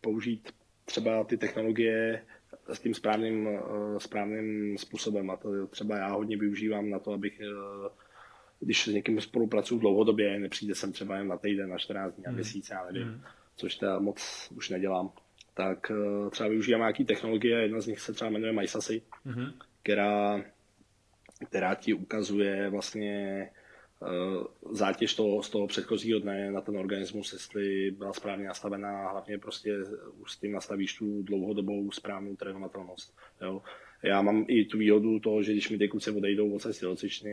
použít 0.00 0.52
třeba 0.84 1.24
ty 1.24 1.36
technologie 1.36 2.24
s 2.72 2.80
tím 2.80 2.94
správným, 2.94 3.46
uh, 3.46 3.98
správným 3.98 4.78
způsobem. 4.78 5.30
A 5.30 5.36
to 5.36 5.66
třeba 5.66 5.96
já 5.96 6.08
hodně 6.08 6.36
využívám 6.36 6.90
na 6.90 6.98
to, 6.98 7.12
abych 7.12 7.40
uh, 7.40 7.88
když 8.60 8.84
s 8.84 8.86
někým 8.86 9.20
spolupracuju 9.20 9.80
dlouhodobě, 9.80 10.38
nepřijde 10.38 10.74
sem 10.74 10.92
třeba 10.92 11.16
jen 11.16 11.28
na 11.28 11.36
týden, 11.36 11.70
na 11.70 11.78
14 11.78 12.14
dní, 12.14 12.22
na 12.24 12.28
hmm. 12.28 12.36
měsíc, 12.36 12.70
já 12.70 12.84
nevím, 12.84 13.08
mm 13.08 13.20
což 13.56 13.74
teda 13.74 13.98
moc 13.98 14.48
už 14.56 14.68
nedělám, 14.68 15.12
tak 15.54 15.90
uh, 15.90 16.30
třeba 16.30 16.48
využívám 16.48 16.80
nějaké 16.80 17.04
technologie, 17.04 17.62
jedna 17.62 17.80
z 17.80 17.86
nich 17.86 18.00
se 18.00 18.12
třeba 18.12 18.30
jmenuje 18.30 18.52
MySasy, 18.52 19.02
mm-hmm. 19.26 19.52
která, 19.82 20.44
která 21.48 21.74
ti 21.74 21.94
ukazuje 21.94 22.70
vlastně 22.70 23.48
uh, 24.00 24.74
zátěž 24.74 25.14
toho, 25.14 25.42
z 25.42 25.50
toho 25.50 25.66
předchozího 25.66 26.20
dne 26.20 26.52
na 26.52 26.60
ten 26.60 26.76
organismus, 26.76 27.32
jestli 27.32 27.90
byla 27.90 28.12
správně 28.12 28.46
nastavená, 28.46 29.10
hlavně 29.10 29.38
prostě 29.38 29.78
už 30.18 30.32
s 30.32 30.38
tím 30.38 30.52
nastavíš 30.52 30.94
tu 30.94 31.22
dlouhodobou 31.22 31.90
správnou 31.90 32.36
trénovatelnost. 32.36 33.16
Jo. 33.42 33.62
Já 34.02 34.22
mám 34.22 34.44
i 34.48 34.64
tu 34.64 34.78
výhodu 34.78 35.20
toho, 35.20 35.42
že 35.42 35.52
když 35.52 35.70
mi 35.70 35.78
ty 35.78 35.88
kluci 35.88 36.10
odejdou 36.10 36.54
od 36.54 36.62
cesty 36.62 36.86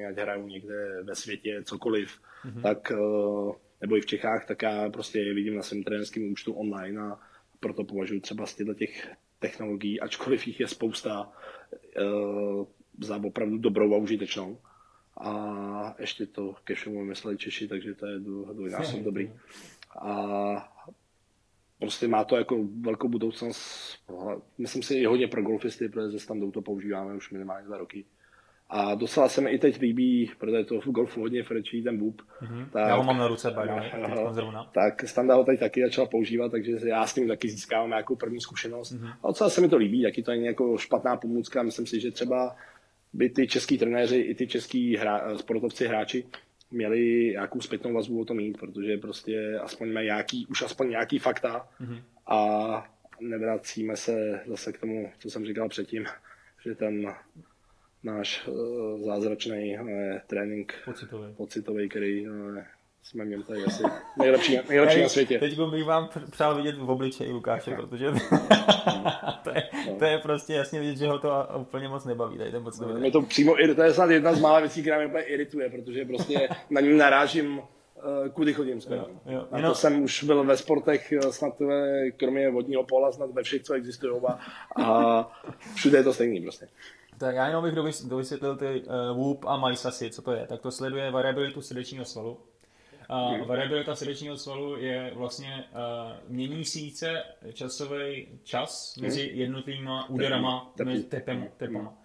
ať 0.10 0.18
hrajou 0.18 0.48
někde 0.48 1.04
ve 1.04 1.16
světě 1.16 1.62
cokoliv, 1.66 2.22
mm-hmm. 2.46 2.62
tak 2.62 2.92
uh, 2.92 3.56
nebo 3.82 3.98
i 3.98 4.02
v 4.02 4.06
Čechách, 4.06 4.46
tak 4.46 4.62
já 4.62 4.90
prostě 4.90 5.20
je 5.20 5.34
vidím 5.34 5.56
na 5.56 5.62
svém 5.62 5.84
trenerském 5.84 6.32
účtu 6.32 6.54
online 6.54 7.02
a 7.02 7.20
proto 7.60 7.84
považuji 7.84 8.20
třeba 8.20 8.46
z 8.46 8.56
těchto 8.56 8.74
těch 8.74 9.12
technologií, 9.40 10.00
ačkoliv 10.00 10.48
jich 10.48 10.60
je 10.60 10.68
spousta, 10.68 11.32
uh, 12.02 12.66
za 13.00 13.18
opravdu 13.24 13.58
dobrou 13.58 13.94
a 13.94 13.98
užitečnou. 13.98 14.58
A 15.22 15.96
ještě 16.00 16.26
to 16.26 16.56
ke 16.64 16.76
všemu 16.76 17.06
mysleli 17.06 17.38
Češi, 17.38 17.68
takže 17.68 17.96
to 17.96 18.06
je 18.06 18.20
dvojnásob 18.20 19.00
dobrý. 19.00 19.32
a 20.00 20.76
prostě 21.80 22.08
má 22.08 22.24
to 22.24 22.36
jako 22.36 22.66
velkou 22.82 23.08
budoucnost. 23.08 23.98
Myslím 24.58 24.84
si 24.84 24.96
i 24.96 25.06
hodně 25.06 25.28
pro 25.28 25.42
golfisty, 25.42 25.90
protože 25.90 26.20
standou 26.20 26.52
to 26.52 26.62
používáme 26.62 27.16
už 27.16 27.32
minimálně 27.32 27.68
dva 27.68 27.78
roky. 27.78 28.06
A 28.70 28.96
docela 28.96 29.30
se 29.30 29.42
mi 29.42 29.50
i 29.50 29.60
teď 29.60 29.80
líbí, 29.80 30.32
protože 30.40 30.64
to 30.64 30.82
v 30.82 30.86
golfu 30.86 31.22
hodně 31.22 31.44
frčí, 31.44 31.84
ten 31.84 31.98
bůb. 31.98 32.22
Mm-hmm. 32.42 32.70
Tak, 32.70 32.88
já 32.88 32.96
ho 32.96 33.04
mám 33.04 33.18
na 33.18 33.28
ruce, 33.28 33.52
by 33.52 33.56
Tak 34.72 35.08
Standa 35.08 35.36
ho 35.36 35.44
teď 35.44 35.60
taky 35.60 35.84
začal 35.84 36.08
používat, 36.08 36.52
takže 36.52 36.78
já 36.86 37.08
s 37.08 37.14
tím 37.14 37.28
taky 37.28 37.50
získávám 37.50 37.90
nějakou 37.90 38.16
první 38.16 38.42
zkušenost. 38.42 38.94
Mm-hmm. 38.94 39.14
A 39.24 39.28
docela 39.28 39.50
se 39.50 39.62
mi 39.62 39.70
to 39.70 39.78
líbí, 39.78 40.04
taky 40.04 40.24
to 40.24 40.32
není 40.32 40.46
jako 40.46 40.78
špatná 40.78 41.18
pomůcka. 41.18 41.64
Myslím 41.64 41.86
si, 41.86 42.00
že 42.00 42.12
třeba 42.12 42.56
by 43.14 43.30
ty 43.30 43.48
český 43.48 43.78
trenéři 43.78 44.18
i 44.18 44.36
ty 44.36 44.48
český 44.48 44.98
hra, 44.98 45.38
sportovci, 45.38 45.88
hráči 45.88 46.26
měli 46.72 47.30
nějakou 47.32 47.62
zpětnou 47.62 47.94
vazbu 47.94 48.22
o 48.22 48.26
tom 48.26 48.38
mít, 48.38 48.58
protože 48.58 48.98
prostě 48.98 49.60
aspoň 49.62 49.94
mají 49.94 50.06
nějaký, 50.06 50.48
už 50.48 50.62
aspoň 50.62 50.90
nějaký 50.90 51.20
fakta 51.20 51.68
mm-hmm. 51.82 52.02
a 52.28 52.92
nevracíme 53.20 53.98
se 53.98 54.42
zase 54.48 54.74
k 54.74 54.80
tomu, 54.80 55.12
co 55.20 55.30
jsem 55.30 55.46
říkal 55.46 55.70
předtím, 55.70 56.06
že 56.66 56.76
ten 56.76 57.14
náš 58.04 58.48
uh, 58.48 59.02
zázračný 59.06 59.78
uh, 59.80 59.88
trénink 60.28 60.74
pocitový, 60.86 61.34
pocitový 61.34 61.90
který 61.90 62.30
uh, 62.30 62.58
jsme 63.04 63.26
měli 63.26 63.44
tady 63.44 63.64
asi 63.64 63.84
nejlepší, 64.18 64.60
nejlepší 64.70 65.02
na 65.02 65.10
světě. 65.10 65.40
Teď 65.40 65.60
bych 65.72 65.86
vám 65.86 66.10
přál 66.32 66.56
vidět 66.56 66.78
v 66.78 66.90
obličeji 66.90 67.32
Lukáše, 67.32 67.76
protože 67.76 68.06
to, 69.44 69.50
je, 69.50 69.64
no. 69.88 69.96
to 69.96 70.06
je 70.06 70.18
prostě 70.18 70.54
jasně 70.54 70.80
vidět, 70.80 70.98
že 70.98 71.08
ho 71.08 71.20
to 71.20 71.48
úplně 71.58 71.88
moc 71.88 72.06
nebaví. 72.06 72.38
Tady 72.38 72.52
ten 72.52 72.64
pocitový. 72.64 72.94
No, 72.94 73.00
mě 73.00 73.12
to 73.12 73.22
přímo, 73.22 73.56
to 73.76 73.82
je 73.82 73.94
snad 73.94 74.10
jedna 74.10 74.34
z 74.34 74.40
mála 74.40 74.60
věcí, 74.60 74.82
která 74.82 74.98
mě 74.98 75.08
úplně 75.08 75.24
irituje, 75.24 75.70
protože 75.70 76.06
prostě 76.06 76.50
na 76.70 76.82
ní 76.82 76.98
narážím 76.98 77.62
kudy 78.34 78.54
chodím 78.54 78.82
skoro. 78.82 78.98
Jo, 79.00 79.08
jo. 79.26 79.48
A 79.52 79.62
to 79.62 79.76
jsem 79.76 80.04
už 80.04 80.24
byl 80.24 80.44
ve 80.44 80.58
sportech 80.58 81.14
snad 81.30 81.54
kromě 82.18 82.50
vodního 82.50 82.84
pola, 82.84 83.12
snad 83.12 83.32
ve 83.32 83.44
všech, 83.44 83.64
co 83.64 83.74
existují 83.74 84.22
a 84.76 85.32
všude 85.76 85.98
je 85.98 86.04
to 86.04 86.14
stejný 86.14 86.42
prostě. 86.42 86.68
Tak 87.20 87.36
já 87.36 87.48
jenom 87.48 87.64
bych 87.64 87.76
dovysvětlil 88.08 88.56
ty 88.56 88.82
uh, 88.82 89.18
Whoop 89.18 89.46
a 89.46 89.68
MySasy, 89.68 90.10
co 90.10 90.22
to 90.22 90.32
je. 90.32 90.48
Tak 90.48 90.62
to 90.62 90.72
sleduje 90.72 91.12
variabilitu 91.12 91.62
srdečního 91.62 92.06
svalu. 92.06 92.38
Uh, 93.10 93.48
variabilita 93.48 93.96
srdečního 93.96 94.38
svalu 94.38 94.78
je 94.78 95.12
vlastně 95.16 95.64
uh, 95.72 96.12
měnící 96.28 96.92
se 96.92 97.24
časový 97.54 98.28
čas 98.44 98.98
mezi 98.98 99.32
jednotlivýma 99.34 100.10
úderama, 100.10 100.74
mezi 100.84 101.04
tepem, 101.04 101.48
tepama. 101.58 101.90
Uh, 101.90 101.96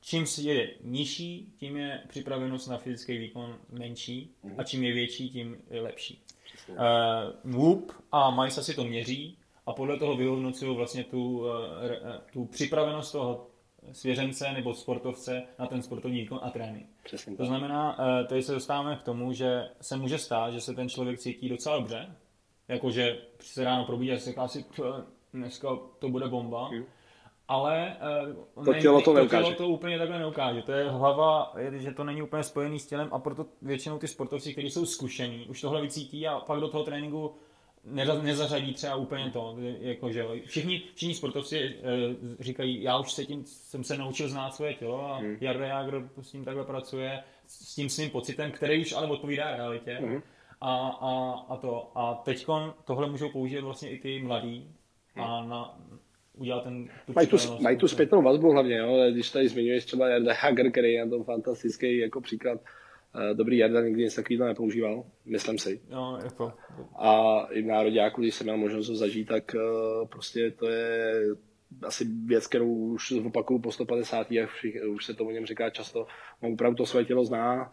čím 0.00 0.24
je 0.42 0.70
nižší, 0.82 1.52
tím 1.56 1.76
je 1.76 2.02
připravenost 2.08 2.68
na 2.68 2.78
fyzický 2.78 3.18
výkon 3.18 3.58
menší 3.70 4.34
a 4.58 4.64
čím 4.64 4.84
je 4.84 4.92
větší, 4.92 5.30
tím 5.30 5.56
je 5.70 5.80
lepší. 5.80 6.22
Uh, 6.68 6.76
Whoop 7.52 7.92
a 8.12 8.42
MySasy 8.42 8.74
to 8.74 8.84
měří 8.84 9.38
a 9.66 9.72
podle 9.72 9.98
toho 9.98 10.16
vyhodnocují 10.16 10.76
vlastně 10.76 11.04
tu, 11.04 11.38
uh, 11.38 11.46
tu 12.32 12.44
připravenost 12.44 13.12
toho 13.12 13.46
svěřence 13.92 14.52
nebo 14.52 14.74
sportovce 14.74 15.42
na 15.58 15.66
ten 15.66 15.82
sportovní 15.82 16.20
výkon 16.20 16.40
a 16.42 16.50
trénink. 16.50 16.86
Přesně 17.02 17.36
to 17.36 17.44
znamená, 17.44 17.96
eh, 18.20 18.24
tady 18.24 18.42
se 18.42 18.52
dostáváme 18.52 18.96
k 18.96 19.02
tomu, 19.02 19.32
že 19.32 19.68
se 19.80 19.96
může 19.96 20.18
stát, 20.18 20.52
že 20.52 20.60
se 20.60 20.74
ten 20.74 20.88
člověk 20.88 21.18
cítí 21.18 21.48
docela 21.48 21.76
dobře, 21.76 22.16
jakože 22.68 23.18
se 23.40 23.64
ráno 23.64 23.84
probídí 23.84 24.12
a 24.12 24.18
se 24.18 24.30
říká 24.30 24.48
si, 24.48 24.64
dneska 25.32 25.68
to 25.98 26.08
bude 26.08 26.28
bomba, 26.28 26.68
hmm. 26.68 26.84
ale 27.48 27.96
uh, 28.56 28.64
to 28.64 28.74
tělo 28.74 29.02
to 29.02 29.14
neukáže. 29.14 29.42
To 29.42 29.54
tělo 29.54 29.68
to 29.68 29.74
úplně 29.74 29.98
takhle 29.98 30.18
neukáže. 30.18 30.62
To 30.62 30.72
je 30.72 30.90
hlava, 30.90 31.54
že 31.72 31.92
to 31.92 32.04
není 32.04 32.22
úplně 32.22 32.42
spojený 32.42 32.78
s 32.78 32.86
tělem 32.86 33.08
a 33.12 33.18
proto 33.18 33.46
většinou 33.62 33.98
ty 33.98 34.08
sportovci, 34.08 34.52
kteří 34.52 34.70
jsou 34.70 34.86
zkušení, 34.86 35.46
už 35.46 35.60
tohle 35.60 35.82
vycítí 35.82 36.26
a 36.26 36.40
pak 36.40 36.60
do 36.60 36.68
toho 36.68 36.84
tréninku 36.84 37.34
nezařadí 38.22 38.74
třeba 38.74 38.94
úplně 38.94 39.30
to, 39.30 39.56
jako 39.80 40.12
že 40.12 40.24
všichni, 40.46 40.82
všichni 40.94 41.14
sportovci 41.14 41.58
e, 41.58 41.72
říkají, 42.40 42.82
já 42.82 42.98
už 42.98 43.12
se 43.12 43.24
tím, 43.24 43.44
jsem 43.44 43.84
se 43.84 43.96
naučil 43.96 44.28
znát 44.28 44.54
svoje 44.54 44.74
tělo 44.74 45.04
a 45.04 45.16
hmm. 45.16 45.36
Jarda 45.40 45.66
Jágr 45.66 46.08
s 46.22 46.30
tím 46.30 46.44
takhle 46.44 46.64
pracuje, 46.64 47.22
s 47.46 47.74
tím 47.74 47.88
svým 47.88 48.10
pocitem, 48.10 48.50
který 48.50 48.80
už 48.80 48.92
ale 48.92 49.06
odpovídá 49.06 49.56
realitě. 49.56 49.94
Hmm. 49.94 50.22
A, 50.60 50.88
a, 50.88 51.44
a, 51.48 51.56
to. 51.56 51.92
A 51.94 52.14
teď 52.14 52.46
tohle 52.84 53.10
můžou 53.10 53.28
použít 53.28 53.60
vlastně 53.60 53.90
i 53.90 53.98
ty 53.98 54.22
mladí 54.22 54.70
a 55.16 55.40
hmm. 55.40 55.50
na, 55.50 55.78
udělat 56.34 56.64
ten... 56.64 56.88
Tu 57.06 57.12
mají, 57.12 57.26
tu, 57.26 57.36
mají 57.60 57.76
tu 57.76 57.88
zpětnou 57.88 58.22
vazbu 58.22 58.52
hlavně, 58.52 58.76
jo? 58.76 59.10
když 59.12 59.30
tady 59.30 59.48
zmiňuješ 59.48 59.84
třeba 59.84 60.08
Jarda 60.08 60.32
Jágr, 60.44 60.70
který 60.70 60.92
je 60.92 61.08
to 61.08 61.24
fantastický 61.24 61.98
jako 61.98 62.20
příklad, 62.20 62.60
Eh, 62.60 62.60
dobrý 63.32 63.58
Jarda 63.58 63.80
nikdy 63.80 64.02
nic 64.02 64.14
takového 64.14 64.46
nepoužíval, 64.46 65.04
myslím 65.24 65.58
si. 65.58 65.80
No, 65.90 66.18
jako. 66.24 66.52
A 66.98 67.40
i 67.50 67.62
v 67.62 67.66
nároďáku, 67.66 68.20
když 68.20 68.34
jsem 68.34 68.44
měl 68.44 68.56
možnost 68.56 68.88
ho 68.88 68.96
zažít, 68.96 69.28
tak 69.28 69.54
uh, 69.54 70.08
prostě 70.08 70.50
to 70.50 70.68
je 70.68 71.14
asi 71.82 72.04
věc, 72.04 72.46
kterou 72.46 72.74
už 72.74 73.12
opakuju 73.12 73.58
po 73.58 73.72
150. 73.72 74.26
a 74.32 74.48
už 74.88 75.04
se 75.04 75.14
to 75.14 75.24
o 75.24 75.30
něm 75.30 75.46
říká 75.46 75.70
často. 75.70 76.06
On 76.40 76.52
opravdu 76.52 76.76
to 76.76 76.86
své 76.86 77.04
tělo 77.04 77.24
zná, 77.24 77.72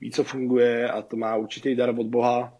ví, 0.00 0.10
co 0.10 0.24
funguje 0.24 0.90
a 0.90 1.02
to 1.02 1.16
má 1.16 1.36
určitý 1.36 1.74
dar 1.74 1.90
od 1.98 2.06
Boha 2.06 2.58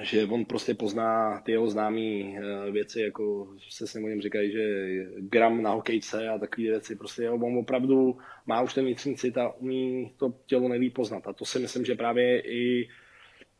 že 0.00 0.24
on 0.24 0.44
prostě 0.44 0.74
pozná 0.74 1.40
ty 1.40 1.52
jeho 1.52 1.70
známé 1.70 2.00
eh, 2.00 2.70
věci, 2.70 3.00
jako 3.00 3.48
se 3.68 3.86
s 3.86 3.94
něm 3.94 4.20
říkají, 4.20 4.52
že 4.52 5.04
gram 5.18 5.62
na 5.62 5.70
hokejce 5.70 6.28
a 6.28 6.38
takové 6.38 6.66
věci. 6.66 6.96
Prostě 6.96 7.30
on 7.30 7.58
opravdu 7.58 8.18
má 8.46 8.62
už 8.62 8.74
ten 8.74 8.84
vnitřní 8.84 9.16
cit 9.16 9.38
a 9.38 9.52
umí 9.52 10.12
to 10.16 10.34
tělo 10.46 10.68
nejlíp 10.68 10.94
poznat. 10.94 11.26
A 11.26 11.32
to 11.32 11.44
si 11.44 11.58
myslím, 11.58 11.84
že 11.84 11.94
právě 11.94 12.40
i, 12.40 12.88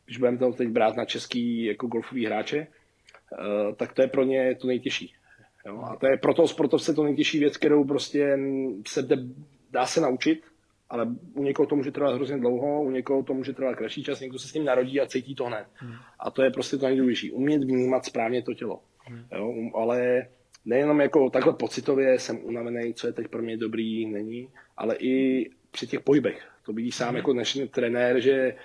když 0.05 0.17
budeme 0.17 0.37
to 0.37 0.51
teď 0.51 0.69
brát 0.69 0.95
na 0.95 1.05
český 1.05 1.63
jako 1.63 1.87
golfový 1.87 2.25
hráče, 2.25 2.57
eh, 2.57 3.75
tak 3.75 3.93
to 3.93 4.01
je 4.01 4.07
pro 4.07 4.23
ně 4.23 4.55
to 4.55 4.67
nejtěžší. 4.67 5.13
Jo? 5.65 5.81
A 5.81 5.95
to 5.95 6.07
je 6.07 6.17
pro 6.17 6.33
toho 6.33 6.47
sportovce 6.47 6.93
to 6.93 7.03
nejtěžší 7.03 7.39
věc, 7.39 7.57
kterou 7.57 7.83
prostě 7.83 8.37
se 8.87 9.07
dá 9.71 9.85
se 9.85 10.01
naučit, 10.01 10.43
ale 10.89 11.07
u 11.33 11.43
někoho 11.43 11.65
to 11.65 11.75
může 11.75 11.91
trvat 11.91 12.15
hrozně 12.15 12.37
dlouho, 12.37 12.83
u 12.83 12.91
někoho 12.91 13.23
to 13.23 13.33
může 13.33 13.53
trvat 13.53 13.75
kratší 13.75 14.03
čas, 14.03 14.19
někdo 14.19 14.39
se 14.39 14.47
s 14.47 14.51
tím 14.51 14.65
narodí 14.65 15.01
a 15.01 15.07
cítí 15.07 15.35
to 15.35 15.45
hned. 15.45 15.65
Hmm. 15.73 15.93
A 16.19 16.31
to 16.31 16.43
je 16.43 16.49
prostě 16.49 16.77
to 16.77 16.85
nejdůležitější. 16.85 17.31
Umět 17.31 17.63
vnímat 17.63 18.05
správně 18.05 18.41
to 18.41 18.53
tělo. 18.53 18.81
Hmm. 19.05 19.25
Jo, 19.31 19.49
um, 19.49 19.71
ale 19.75 20.27
nejenom 20.65 21.01
jako 21.01 21.29
takhle 21.29 21.53
pocitově 21.53 22.19
jsem 22.19 22.39
unavený, 22.43 22.93
co 22.93 23.07
je 23.07 23.13
teď 23.13 23.27
pro 23.27 23.41
mě 23.41 23.57
dobrý, 23.57 24.05
není, 24.05 24.49
ale 24.77 24.95
i 24.99 25.45
při 25.71 25.87
těch 25.87 25.99
pohybech. 25.99 26.47
To 26.65 26.73
vidíš 26.73 26.95
sám 26.95 27.07
hmm. 27.07 27.17
jako 27.17 27.33
dnešní 27.33 27.67
trenér, 27.67 28.19
že 28.19 28.55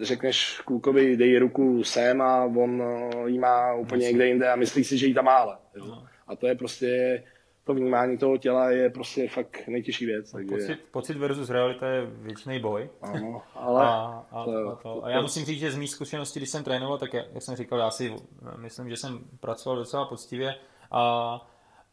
řekneš 0.00 0.60
klukovi, 0.64 1.16
dej 1.16 1.38
ruku 1.38 1.84
sem 1.84 2.22
a 2.22 2.44
on 2.44 2.82
uh, 2.82 3.26
ji 3.26 3.38
má 3.38 3.74
úplně 3.74 4.06
někde 4.06 4.26
jinde 4.26 4.48
a 4.48 4.56
myslí 4.56 4.84
si, 4.84 4.98
že 4.98 5.06
ji 5.06 5.14
tam 5.14 5.24
má 5.24 5.34
ale. 5.34 5.56
Jo? 5.76 6.02
A 6.26 6.36
to 6.36 6.46
je 6.46 6.54
prostě 6.54 7.22
to 7.64 7.74
vnímání 7.74 8.18
toho 8.18 8.36
těla 8.36 8.70
je 8.70 8.90
prostě 8.90 9.28
fakt 9.28 9.68
nejtěžší 9.68 10.06
věc. 10.06 10.32
Takže... 10.32 10.56
Pocit, 10.56 10.78
pocit 10.90 11.16
versus 11.16 11.50
realita 11.50 11.88
je 11.88 12.06
věčný 12.06 12.60
boj. 12.60 12.90
Ano, 13.02 13.42
ale... 13.54 13.84
a, 13.84 14.26
a, 14.30 14.44
to, 14.44 14.68
a, 14.68 14.74
to. 14.74 15.04
a 15.04 15.10
já 15.10 15.20
musím 15.20 15.44
říct, 15.44 15.60
že 15.60 15.70
z 15.70 15.76
mých 15.76 15.90
zkušeností, 15.90 16.40
když 16.40 16.50
jsem 16.50 16.64
trénoval, 16.64 16.98
tak 16.98 17.14
jak, 17.14 17.26
jak 17.32 17.42
jsem 17.42 17.56
říkal, 17.56 17.78
já 17.78 17.90
si 17.90 18.16
myslím, 18.56 18.90
že 18.90 18.96
jsem 18.96 19.20
pracoval 19.40 19.78
docela 19.78 20.04
poctivě 20.04 20.54
a 20.90 21.34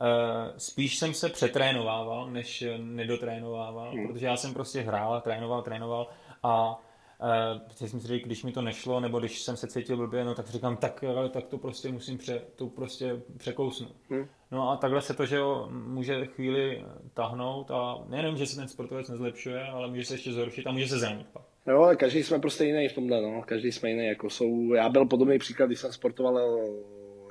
e, 0.01 0.60
spíš 0.60 0.97
jsem 0.97 1.13
se 1.13 1.29
přetrénovával, 1.29 2.32
než 2.32 2.63
nedotrénovával, 2.77 3.91
hmm. 3.91 4.08
protože 4.08 4.25
já 4.25 4.38
jsem 4.38 4.53
prostě 4.53 4.82
hrál, 4.82 5.21
trénoval, 5.21 5.62
trénoval 5.62 6.08
a 6.43 6.79
Uh, 7.21 7.88
jsem 7.88 7.99
si 7.99 8.08
říkal, 8.08 8.25
když 8.25 8.43
mi 8.43 8.51
to 8.51 8.62
nešlo, 8.62 8.99
nebo 8.99 9.19
když 9.19 9.41
jsem 9.41 9.58
se 9.58 9.67
cítil 9.67 9.97
blbě, 9.97 10.25
no 10.25 10.36
tak 10.36 10.47
říkám, 10.47 10.77
tak, 10.77 11.03
tak 11.29 11.47
to 11.47 11.58
prostě 11.58 11.89
musím 11.89 12.17
pře, 12.17 12.41
to 12.55 12.67
prostě 12.67 13.21
překousnout. 13.38 13.95
Hmm. 14.10 14.27
No 14.51 14.69
a 14.69 14.77
takhle 14.77 15.01
se 15.01 15.13
to, 15.13 15.25
že 15.25 15.36
jo, 15.36 15.67
může 15.71 16.25
chvíli 16.25 16.86
tahnout 17.13 17.71
a 17.71 18.05
nejenom, 18.08 18.38
že 18.38 18.45
se 18.45 18.55
ten 18.55 18.67
sportovec 18.67 19.10
nezlepšuje, 19.10 19.63
ale 19.63 19.88
může 19.88 20.05
se 20.05 20.13
ještě 20.13 20.34
zhoršit 20.34 20.67
a 20.67 20.71
může 20.71 20.88
se 20.88 20.99
zranit 20.99 21.27
pak. 21.34 21.43
Jo, 21.67 21.82
ale 21.82 21.95
každý 21.95 22.23
jsme 22.23 22.39
prostě 22.39 22.65
jiný 22.65 22.88
v 22.88 22.93
tomhle, 22.93 23.21
no. 23.21 23.43
Každý 23.45 23.71
jsme 23.71 23.89
jiný, 23.89 24.08
jako 24.08 24.29
jsou, 24.29 24.73
já 24.73 24.89
byl 24.89 25.05
podobný 25.05 25.39
příklad, 25.39 25.65
když 25.65 25.79
jsem 25.79 25.93
sportoval 25.93 26.60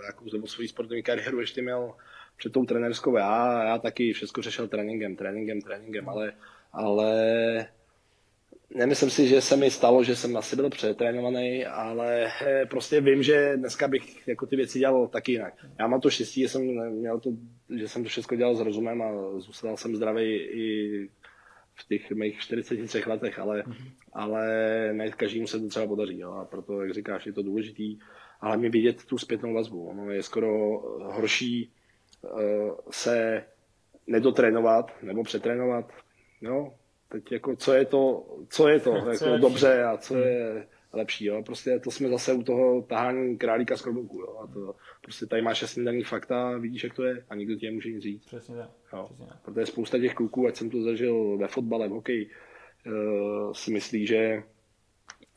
jako 0.06 0.24
nebo 0.32 0.46
svou 0.46 0.66
sportovní 0.66 1.02
kariéru 1.02 1.40
ještě 1.40 1.62
měl 1.62 1.94
před 2.36 2.52
tou 2.52 2.64
trenérskou 2.64 3.16
já, 3.16 3.64
já 3.64 3.78
taky 3.78 4.12
všechno 4.12 4.42
řešil 4.42 4.68
tréninkem, 4.68 5.16
tréninkem, 5.16 5.60
tréninkem, 5.60 6.08
ale, 6.08 6.32
ale 6.72 7.68
Nemyslím 8.74 9.10
si, 9.10 9.28
že 9.28 9.40
se 9.40 9.56
mi 9.56 9.70
stalo, 9.70 10.04
že 10.04 10.16
jsem 10.16 10.36
asi 10.36 10.56
byl 10.56 10.70
přetrénovaný, 10.70 11.66
ale 11.66 12.32
eh, 12.42 12.66
prostě 12.66 13.00
vím, 13.00 13.22
že 13.22 13.56
dneska 13.56 13.88
bych 13.88 14.28
jako 14.28 14.46
ty 14.46 14.56
věci 14.56 14.78
dělal 14.78 15.08
taky 15.08 15.32
jinak. 15.32 15.54
Já 15.78 15.86
mám 15.86 16.00
to 16.00 16.10
štěstí, 16.10 16.40
že 16.40 16.48
jsem, 16.48 16.90
měl 16.90 17.20
to, 17.20 17.30
že 17.78 17.88
jsem 17.88 18.02
to 18.02 18.08
všechno 18.08 18.36
dělal 18.36 18.56
s 18.56 18.60
rozumem 18.60 19.02
a 19.02 19.40
zůstal 19.40 19.76
jsem 19.76 19.96
zdravý 19.96 20.34
i 20.34 21.08
v 21.74 21.88
těch 21.88 22.10
mých 22.10 22.40
43 22.40 23.02
letech, 23.06 23.38
ale, 23.38 23.62
mm-hmm. 23.62 23.92
ale 24.12 24.44
ne 24.92 25.10
každému 25.10 25.46
se 25.46 25.60
to 25.60 25.68
třeba 25.68 25.86
podaří. 25.86 26.18
Jo? 26.18 26.32
A 26.32 26.44
proto, 26.44 26.82
jak 26.82 26.94
říkáš, 26.94 27.26
je 27.26 27.32
to 27.32 27.42
důležitý. 27.42 27.98
Ale 28.40 28.56
mi 28.56 28.68
vidět 28.68 29.04
tu 29.04 29.18
zpětnou 29.18 29.54
vazbu. 29.54 29.88
Ono 29.88 30.10
je 30.10 30.22
skoro 30.22 30.78
horší 31.12 31.72
uh, 32.22 32.40
se 32.90 33.44
nedotrénovat 34.06 35.02
nebo 35.02 35.22
přetrénovat. 35.22 35.92
Jo? 36.40 36.72
Teď 37.08 37.32
jako, 37.32 37.56
co 37.56 37.74
je 37.74 37.84
to, 37.84 38.26
co 38.48 38.68
je 38.68 38.80
to 38.80 38.94
jako 39.12 39.38
dobře 39.38 39.84
a 39.84 39.96
co 39.96 40.16
je 40.16 40.66
lepší, 40.92 41.24
jo. 41.24 41.42
Prostě 41.42 41.78
to 41.78 41.90
jsme 41.90 42.08
zase 42.08 42.32
u 42.32 42.42
toho 42.42 42.82
tahání 42.82 43.38
králíka 43.38 43.76
z 43.76 43.82
klobouku, 43.82 44.18
jo. 44.18 44.38
A 44.42 44.46
to, 44.46 44.74
prostě 45.02 45.26
tady 45.26 45.42
máš 45.42 45.62
jasný 45.62 45.84
daný 45.84 46.04
fakta, 46.04 46.58
vidíš, 46.58 46.84
jak 46.84 46.94
to 46.94 47.04
je 47.04 47.24
a 47.28 47.34
nikdo 47.34 47.56
ti 47.56 47.66
nemůže 47.66 47.90
nic 47.90 48.02
říct. 48.02 48.26
Přesně 48.26 48.56
tak. 48.56 48.70
Jo. 48.92 49.04
Přesně 49.04 49.26
tak. 49.26 49.40
Protože 49.42 49.66
spousta 49.66 49.98
těch 49.98 50.14
kluků, 50.14 50.46
ať 50.46 50.56
jsem 50.56 50.70
to 50.70 50.82
zažil 50.82 51.36
ve 51.36 51.48
fotbale, 51.48 51.88
v 51.88 51.90
hokeji, 51.90 52.30
uh, 52.86 53.52
si 53.52 53.70
myslí, 53.70 54.06
že 54.06 54.42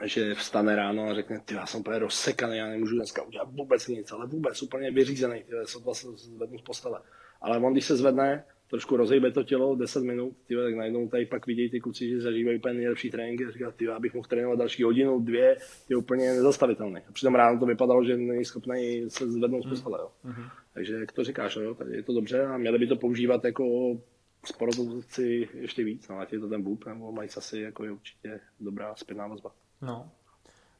že 0.03 0.35
vstane 0.35 0.75
ráno 0.75 1.09
a 1.09 1.13
řekne, 1.13 1.39
ty 1.45 1.53
já 1.53 1.65
jsem 1.65 1.79
úplně 1.79 1.99
rozsekaný, 1.99 2.57
já 2.57 2.67
nemůžu 2.67 2.95
dneska 2.95 3.23
udělat 3.23 3.49
vůbec 3.51 3.87
nic, 3.87 4.11
ale 4.11 4.27
vůbec 4.27 4.61
úplně 4.61 4.91
vyřízený, 4.91 5.43
ty 5.43 5.51
se 5.93 6.07
zvednu 6.15 6.57
z 6.57 6.61
postele. 6.61 7.01
Ale 7.41 7.57
on, 7.57 7.73
když 7.73 7.85
se 7.85 7.95
zvedne, 7.95 8.43
trošku 8.71 8.97
rozejbe 8.97 9.31
to 9.31 9.43
tělo 9.43 9.75
10 9.75 10.03
minut, 10.03 10.35
ty 10.47 10.55
tak 10.55 10.75
najednou 10.75 11.07
tady 11.07 11.25
pak 11.25 11.47
vidějí 11.47 11.69
ty 11.69 11.79
kluci, 11.79 12.09
že 12.09 12.21
zažívají 12.21 12.57
úplně 12.57 12.73
nejlepší 12.73 13.11
tréninky 13.11 13.45
a 13.45 13.51
říká, 13.51 13.71
ty 13.71 13.85
já 13.85 13.99
bych 13.99 14.13
mohl 14.13 14.27
trénovat 14.27 14.59
další 14.59 14.83
hodinu, 14.83 15.19
dvě, 15.19 15.57
je 15.89 15.97
úplně 15.97 16.33
nezastavitelný. 16.33 17.01
A 17.09 17.11
přitom 17.11 17.35
ráno 17.35 17.59
to 17.59 17.65
vypadalo, 17.65 18.03
že 18.03 18.17
není 18.17 18.45
schopný 18.45 19.05
se 19.07 19.31
zvednout 19.31 19.63
z 19.63 19.69
postele. 19.69 19.99
Jo. 20.01 20.11
Mm-hmm. 20.25 20.49
Takže 20.73 20.93
jak 20.93 21.11
to 21.11 21.23
říkáš, 21.23 21.55
jo, 21.55 21.75
tady 21.75 21.95
je 21.95 22.03
to 22.03 22.13
dobře 22.13 22.45
a 22.45 22.57
měli 22.57 22.79
by 22.79 22.87
to 22.87 22.95
používat 22.95 23.45
jako 23.45 23.97
sportovci 24.45 25.49
ještě 25.53 25.83
víc, 25.83 26.07
no, 26.07 26.19
ať 26.19 26.33
je 26.33 26.39
to 26.39 26.49
ten 26.49 26.61
bůb, 26.61 26.85
nebo 26.85 27.11
mají 27.11 27.29
asi 27.37 27.59
jako 27.59 27.83
je 27.83 27.91
určitě 27.91 28.39
dobrá 28.59 28.95
zpětná 28.95 29.27
vazba. 29.27 29.51
No, 29.81 30.11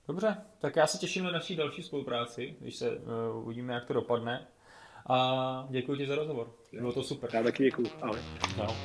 dobře, 0.07 0.37
tak 0.59 0.75
já 0.75 0.87
se 0.87 0.97
těším 0.97 1.23
na 1.23 1.31
naší 1.31 1.55
další 1.55 1.83
spolupráci, 1.83 2.55
když 2.59 2.75
se 2.75 2.89
uh, 2.89 3.43
uvidíme, 3.43 3.73
jak 3.73 3.85
to 3.85 3.93
dopadne. 3.93 4.47
A 5.09 5.67
děkuji 5.69 5.97
ti 5.97 6.07
za 6.07 6.15
rozhovor. 6.15 6.47
Bylo 6.73 6.93
to 6.93 7.03
super. 7.03 7.29
Já 7.33 7.43
taky 7.43 7.63
děkuji. 7.63 7.87
Ahoj. 8.01 8.19
No. 8.57 8.75